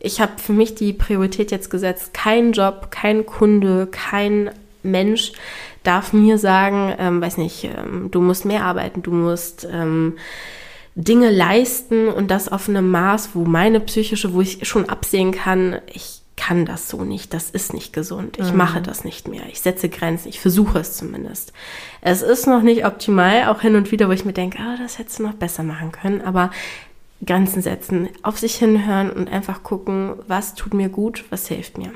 [0.00, 4.50] ich habe für mich die Priorität jetzt gesetzt, kein Job, kein Kunde, kein
[4.82, 5.32] Mensch
[5.82, 10.16] darf mir sagen, ähm, weiß nicht, ähm, du musst mehr arbeiten, du musst ähm,
[10.94, 15.80] Dinge leisten und das auf einem Maß, wo meine psychische, wo ich schon absehen kann,
[15.92, 18.56] ich kann das so nicht, das ist nicht gesund, ich mhm.
[18.56, 21.52] mache das nicht mehr, ich setze Grenzen, ich versuche es zumindest.
[22.00, 24.98] Es ist noch nicht optimal, auch hin und wieder, wo ich mir denke, ah, das
[24.98, 26.50] hättest du noch besser machen können, aber
[27.24, 31.92] Grenzen setzen, auf sich hinhören und einfach gucken, was tut mir gut, was hilft mir.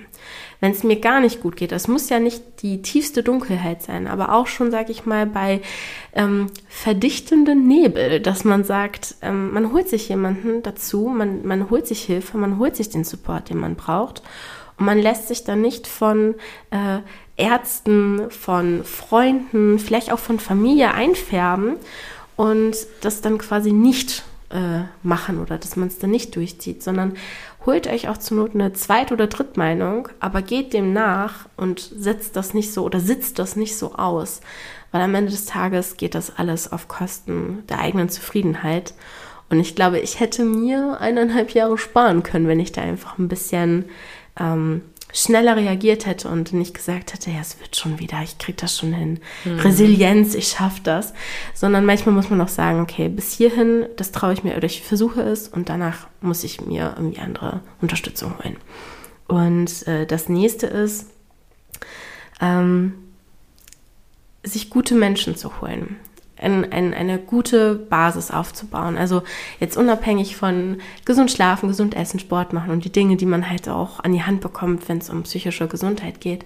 [0.64, 4.06] Wenn es mir gar nicht gut geht, das muss ja nicht die tiefste Dunkelheit sein,
[4.06, 5.60] aber auch schon, sage ich mal, bei
[6.14, 11.86] ähm, verdichtenden Nebel, dass man sagt, ähm, man holt sich jemanden dazu, man, man holt
[11.86, 14.22] sich Hilfe, man holt sich den Support, den man braucht.
[14.78, 16.34] Und man lässt sich dann nicht von
[16.70, 17.00] äh,
[17.36, 21.76] Ärzten, von Freunden, vielleicht auch von Familie einfärben
[22.36, 27.16] und das dann quasi nicht äh, machen oder dass man es dann nicht durchzieht, sondern
[27.66, 32.36] holt euch auch zur Not eine Zweit- oder Drittmeinung, aber geht dem nach und setzt
[32.36, 34.40] das nicht so oder sitzt das nicht so aus,
[34.92, 38.94] weil am Ende des Tages geht das alles auf Kosten der eigenen Zufriedenheit.
[39.50, 43.28] Und ich glaube, ich hätte mir eineinhalb Jahre sparen können, wenn ich da einfach ein
[43.28, 43.86] bisschen
[44.38, 44.82] ähm,
[45.14, 48.76] schneller reagiert hätte und nicht gesagt hätte, ja, es wird schon wieder, ich kriege das
[48.76, 49.20] schon hin.
[49.44, 49.60] Mhm.
[49.60, 51.14] Resilienz, ich schaffe das.
[51.54, 54.82] Sondern manchmal muss man auch sagen, okay, bis hierhin, das traue ich mir oder ich
[54.82, 58.56] versuche es und danach muss ich mir irgendwie andere Unterstützung holen.
[59.28, 61.06] Und äh, das nächste ist,
[62.40, 62.94] ähm,
[64.42, 65.96] sich gute Menschen zu holen
[66.44, 68.96] ein, ein, eine gute Basis aufzubauen.
[68.96, 69.22] Also
[69.60, 73.68] jetzt unabhängig von gesund schlafen, gesund essen, Sport machen und die Dinge, die man halt
[73.68, 76.44] auch an die Hand bekommt, wenn es um psychische Gesundheit geht.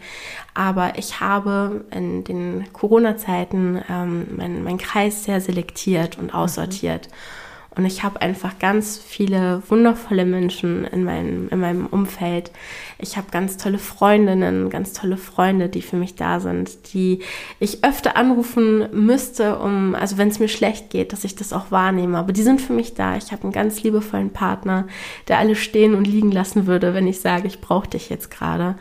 [0.54, 7.08] Aber ich habe in den Corona-Zeiten ähm, meinen mein Kreis sehr selektiert und aussortiert.
[7.08, 7.47] Mhm.
[7.78, 12.50] Und ich habe einfach ganz viele wundervolle Menschen in meinem, in meinem Umfeld.
[12.98, 17.20] Ich habe ganz tolle Freundinnen, ganz tolle Freunde, die für mich da sind, die
[17.60, 21.70] ich öfter anrufen müsste, um, also wenn es mir schlecht geht, dass ich das auch
[21.70, 22.18] wahrnehme.
[22.18, 23.16] Aber die sind für mich da.
[23.16, 24.88] Ich habe einen ganz liebevollen Partner,
[25.28, 28.74] der alles stehen und liegen lassen würde, wenn ich sage, ich brauche dich jetzt gerade.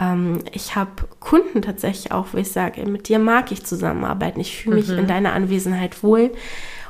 [0.00, 4.38] Ähm, ich habe Kunden tatsächlich auch, wo ich sage, mit dir mag ich zusammenarbeiten.
[4.38, 4.98] Ich fühle mich mhm.
[4.98, 6.30] in deiner Anwesenheit wohl.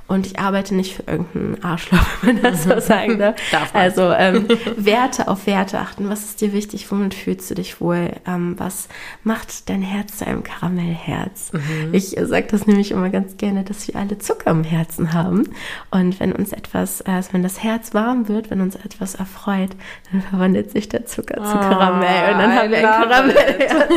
[0.06, 3.36] Und ich arbeite nicht für irgendeinen Arschloch, wenn man das so sagen darf.
[3.50, 4.46] darf also ähm,
[4.76, 6.10] Werte auf Werte achten.
[6.10, 6.90] Was ist dir wichtig?
[6.90, 8.10] Womit fühlst du dich wohl?
[8.26, 8.88] Ähm, was
[9.22, 11.52] macht dein Herz zu einem Karamellherz?
[11.52, 11.94] Mhm.
[11.94, 15.48] Ich äh, sage das nämlich immer ganz gerne, dass wir alle Zucker im Herzen haben.
[15.90, 19.70] Und wenn uns etwas, äh, also wenn das Herz warm wird, wenn uns etwas erfreut,
[20.12, 22.34] dann verwandelt sich der Zucker oh, zu Karamell.
[22.34, 23.92] Und dann I haben wir ein Karamellherz.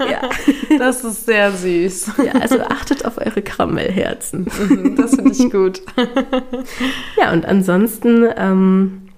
[0.00, 0.78] ja.
[0.78, 2.12] Das ist sehr süß.
[2.24, 4.48] Ja, also achtet auf eure Karamellherzen.
[4.68, 5.82] Mhm, das finde ich gut.
[7.16, 9.08] ja, und ansonsten, ähm,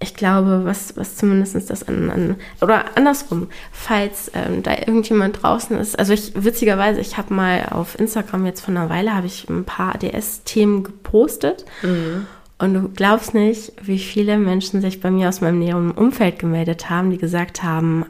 [0.00, 5.78] ich glaube, was, was zumindest das an, an oder andersrum, falls ähm, da irgendjemand draußen
[5.78, 9.48] ist, also ich, witzigerweise, ich habe mal auf Instagram jetzt vor einer Weile, habe ich
[9.48, 11.64] ein paar ADS-Themen gepostet.
[11.82, 12.26] Mhm.
[12.58, 16.90] Und du glaubst nicht, wie viele Menschen sich bei mir aus meinem näheren Umfeld gemeldet
[16.90, 18.06] haben, die gesagt haben,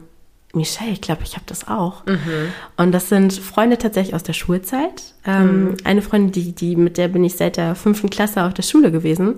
[0.55, 2.05] Michelle, ich glaube, ich habe das auch.
[2.05, 2.53] Mhm.
[2.77, 5.03] Und das sind Freunde tatsächlich aus der Schulzeit.
[5.25, 5.77] Ähm, mhm.
[5.83, 8.91] Eine Freundin, die, die, mit der bin ich seit der fünften Klasse auf der Schule
[8.91, 9.35] gewesen.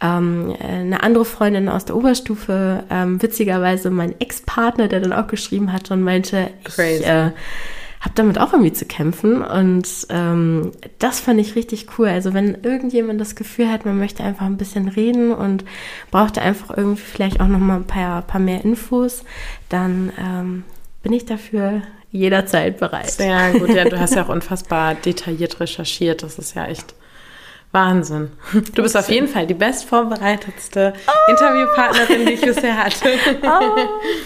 [0.00, 5.72] Ähm, eine andere Freundin aus der Oberstufe, ähm, witzigerweise mein Ex-Partner, der dann auch geschrieben
[5.72, 7.00] hat und meinte, Crazy.
[7.00, 7.30] ich äh,
[8.00, 12.08] habe damit auch irgendwie zu kämpfen und ähm, das fand ich richtig cool.
[12.08, 15.64] Also wenn irgendjemand das Gefühl hat, man möchte einfach ein bisschen reden und
[16.10, 19.24] braucht einfach irgendwie vielleicht auch noch mal ein paar, paar mehr Infos,
[19.68, 20.64] dann ähm,
[21.02, 23.10] bin ich dafür jederzeit bereit.
[23.10, 26.22] Sehr gut, ja, du hast ja auch unfassbar detailliert recherchiert.
[26.22, 26.94] Das ist ja echt
[27.76, 28.30] Wahnsinn.
[28.74, 31.30] Du bist auf jeden Fall die bestvorbereitetste oh.
[31.30, 33.10] Interviewpartnerin, die ich bisher hatte.
[33.42, 33.76] Oh,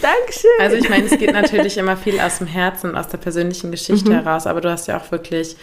[0.01, 0.51] Dankeschön.
[0.59, 3.69] Also ich meine, es geht natürlich immer viel aus dem Herzen und aus der persönlichen
[3.71, 4.23] Geschichte mhm.
[4.23, 5.57] heraus, aber du hast ja auch wirklich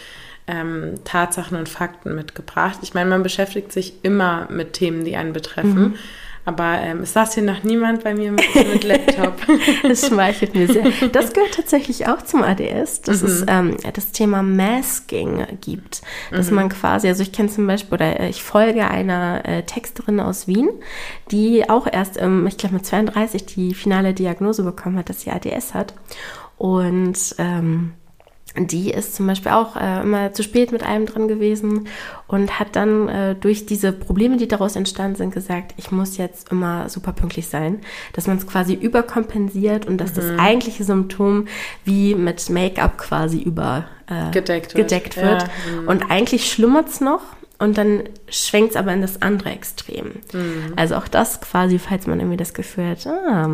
[0.45, 2.79] ähm, Tatsachen und Fakten mitgebracht.
[2.83, 5.79] Ich meine, man beschäftigt sich immer mit Themen, die einen betreffen.
[5.79, 5.95] Mhm.
[6.45, 9.35] Aber ähm, es saß hier noch niemand bei mir mit, mit Laptop.
[9.83, 10.85] das schmeichelt mir sehr.
[11.11, 13.27] Das gehört tatsächlich auch zum ADS, dass mhm.
[13.27, 16.01] es ähm, das Thema Masking gibt.
[16.31, 16.55] Dass mhm.
[16.55, 20.69] man quasi, also ich kenne zum Beispiel, oder ich folge einer äh, Texterin aus Wien,
[21.31, 25.31] die auch erst, ähm, ich glaube mit 32 die finale Diagnose bekommen hat, dass sie
[25.31, 25.93] ADS hat.
[26.57, 27.93] Und ähm,
[28.57, 31.87] die ist zum Beispiel auch äh, immer zu spät mit allem dran gewesen
[32.27, 36.51] und hat dann äh, durch diese Probleme, die daraus entstanden sind, gesagt, ich muss jetzt
[36.51, 37.79] immer super pünktlich sein,
[38.13, 40.15] dass man es quasi überkompensiert und dass mhm.
[40.15, 41.47] das eigentliche Symptom
[41.85, 44.89] wie mit Make-up quasi über äh, gedeckt wird.
[44.89, 45.43] Gedeckt wird.
[45.43, 45.49] Ja.
[45.87, 47.21] Und eigentlich schlummert es noch,
[47.59, 50.21] und dann schwenkt es aber in das andere Extrem.
[50.31, 50.73] Mhm.
[50.77, 53.49] Also auch das quasi, falls man irgendwie das Gefühl hat, ah,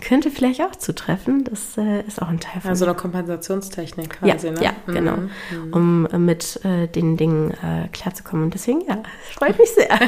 [0.00, 2.70] könnte vielleicht auch zutreffen, das äh, ist auch ein Teil von.
[2.70, 4.62] Also eine Kompensationstechnik quasi, ja, ne?
[4.62, 4.94] Ja, mhm.
[4.94, 5.16] genau.
[5.16, 5.72] Mhm.
[5.72, 8.46] Um äh, mit äh, den Dingen äh, klarzukommen.
[8.46, 9.02] Und deswegen, ja,
[9.34, 9.88] freut mich sehr.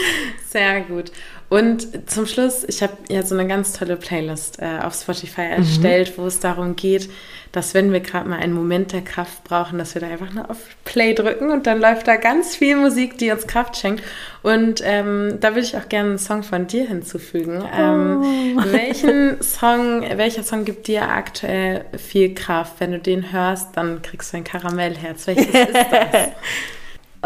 [0.48, 1.12] sehr gut.
[1.48, 5.52] Und zum Schluss, ich habe ja so eine ganz tolle Playlist äh, auf Spotify mhm.
[5.52, 7.08] erstellt, wo es darum geht,
[7.52, 10.50] dass wenn wir gerade mal einen Moment der Kraft brauchen, dass wir da einfach nur
[10.50, 14.02] auf Play drücken und dann läuft da ganz viel Musik, die uns Kraft schenkt.
[14.42, 17.64] Und ähm, da würde ich auch gerne einen Song von dir hinzufügen.
[17.74, 18.62] Ähm, oh.
[18.72, 22.74] welchen Song, welcher Song gibt dir aktuell viel Kraft?
[22.80, 25.28] Wenn du den hörst, dann kriegst du ein Karamellherz.
[25.28, 26.28] Welches ist das?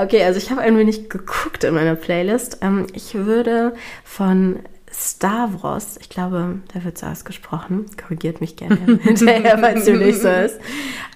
[0.00, 2.58] Okay, also ich habe ein wenig geguckt in meiner Playlist.
[2.62, 4.60] Ähm, ich würde von
[4.92, 10.28] Stavros, ich glaube, da wird so ausgesprochen, korrigiert mich gerne hinterher, falls du nicht so
[10.28, 10.58] ist.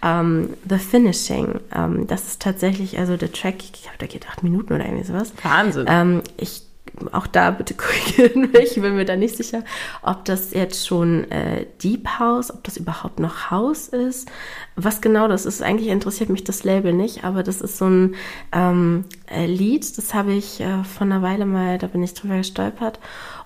[0.03, 4.09] Um, ähm, The Finishing, um, ähm, das ist tatsächlich, also der Track, ich glaube, der
[4.09, 5.33] geht acht Minuten oder irgendwie sowas.
[5.43, 5.87] Wahnsinn.
[5.87, 6.64] Um, ähm, ich
[7.13, 9.63] auch da bitte korrigieren mich, ich bin mir da nicht sicher,
[10.03, 14.31] ob das jetzt schon äh, Deep House, ob das überhaupt noch House ist.
[14.77, 18.15] Was genau das ist, eigentlich interessiert mich das Label nicht, aber das ist so ein
[18.53, 22.37] ähm, äh, Lied, das habe ich äh, vor einer Weile mal, da bin ich drüber
[22.37, 22.99] gestolpert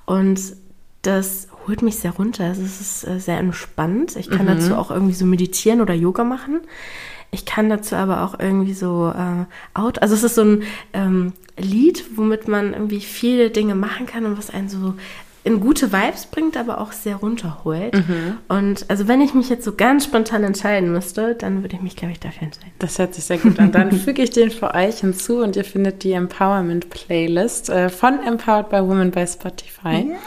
[0.07, 0.41] und
[1.03, 2.45] das holt mich sehr runter.
[2.45, 4.17] Also es ist äh, sehr entspannt.
[4.17, 4.59] Ich kann mhm.
[4.59, 6.61] dazu auch irgendwie so meditieren oder Yoga machen.
[7.31, 9.45] Ich kann dazu aber auch irgendwie so äh,
[9.79, 10.01] out.
[10.01, 10.63] Also es ist so ein
[10.93, 14.95] ähm, Lied, womit man irgendwie viele Dinge machen kann und was einen so
[15.45, 17.95] in gute Vibes bringt, aber auch sehr runterholt.
[17.95, 18.39] Mhm.
[18.49, 21.97] Und also wenn ich mich jetzt so ganz spontan entscheiden müsste, dann würde ich mich,
[21.97, 22.73] glaube ich, dafür entscheiden.
[22.79, 23.73] Das hört sich sehr gut an.
[23.73, 28.21] Dann füge ich den für euch hinzu und ihr findet die Empowerment Playlist äh, von
[28.21, 30.07] Empowered by Women bei Spotify.
[30.09, 30.19] Yeah.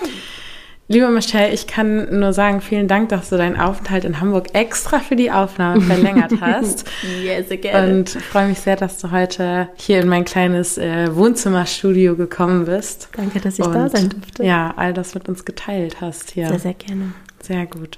[0.88, 5.00] Liebe Michelle, ich kann nur sagen, vielen Dank, dass du deinen Aufenthalt in Hamburg extra
[5.00, 6.84] für die Aufnahme verlängert hast.
[7.24, 8.00] yes, again.
[8.00, 13.08] Und freue mich sehr, dass du heute hier in mein kleines äh, Wohnzimmerstudio gekommen bist.
[13.16, 14.44] Danke, dass ich Und, da sein durfte.
[14.44, 16.50] Ja, all das mit uns geteilt hast hier.
[16.50, 17.14] Sehr, sehr gerne.
[17.42, 17.98] Sehr gut.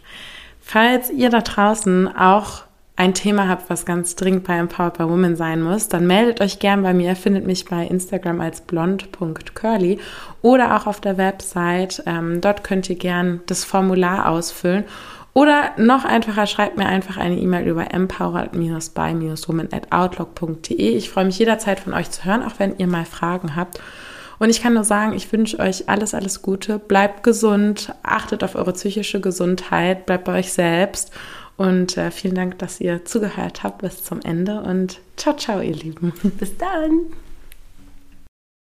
[0.62, 2.64] Falls ihr da draußen auch
[2.96, 6.60] ein Thema habt, was ganz dringend bei Empowered by Women sein muss, dann meldet euch
[6.60, 7.16] gern bei mir.
[7.16, 10.00] Findet mich bei Instagram als blond.curly
[10.44, 12.04] oder auch auf der Website.
[12.06, 14.84] Ähm, dort könnt ihr gern das Formular ausfüllen.
[15.34, 20.96] Oder noch einfacher, schreibt mir einfach eine E-Mail über empowered-by-women at outlook.de.
[20.96, 23.80] Ich freue mich jederzeit von euch zu hören, auch wenn ihr mal Fragen habt.
[24.38, 26.78] Und ich kann nur sagen, ich wünsche euch alles, alles Gute.
[26.78, 31.12] Bleibt gesund, achtet auf eure psychische Gesundheit, bleibt bei euch selbst
[31.58, 35.76] und äh, vielen Dank, dass ihr zugehört habt bis zum Ende und ciao, ciao, ihr
[35.76, 36.14] Lieben.
[36.40, 37.08] Bis dann.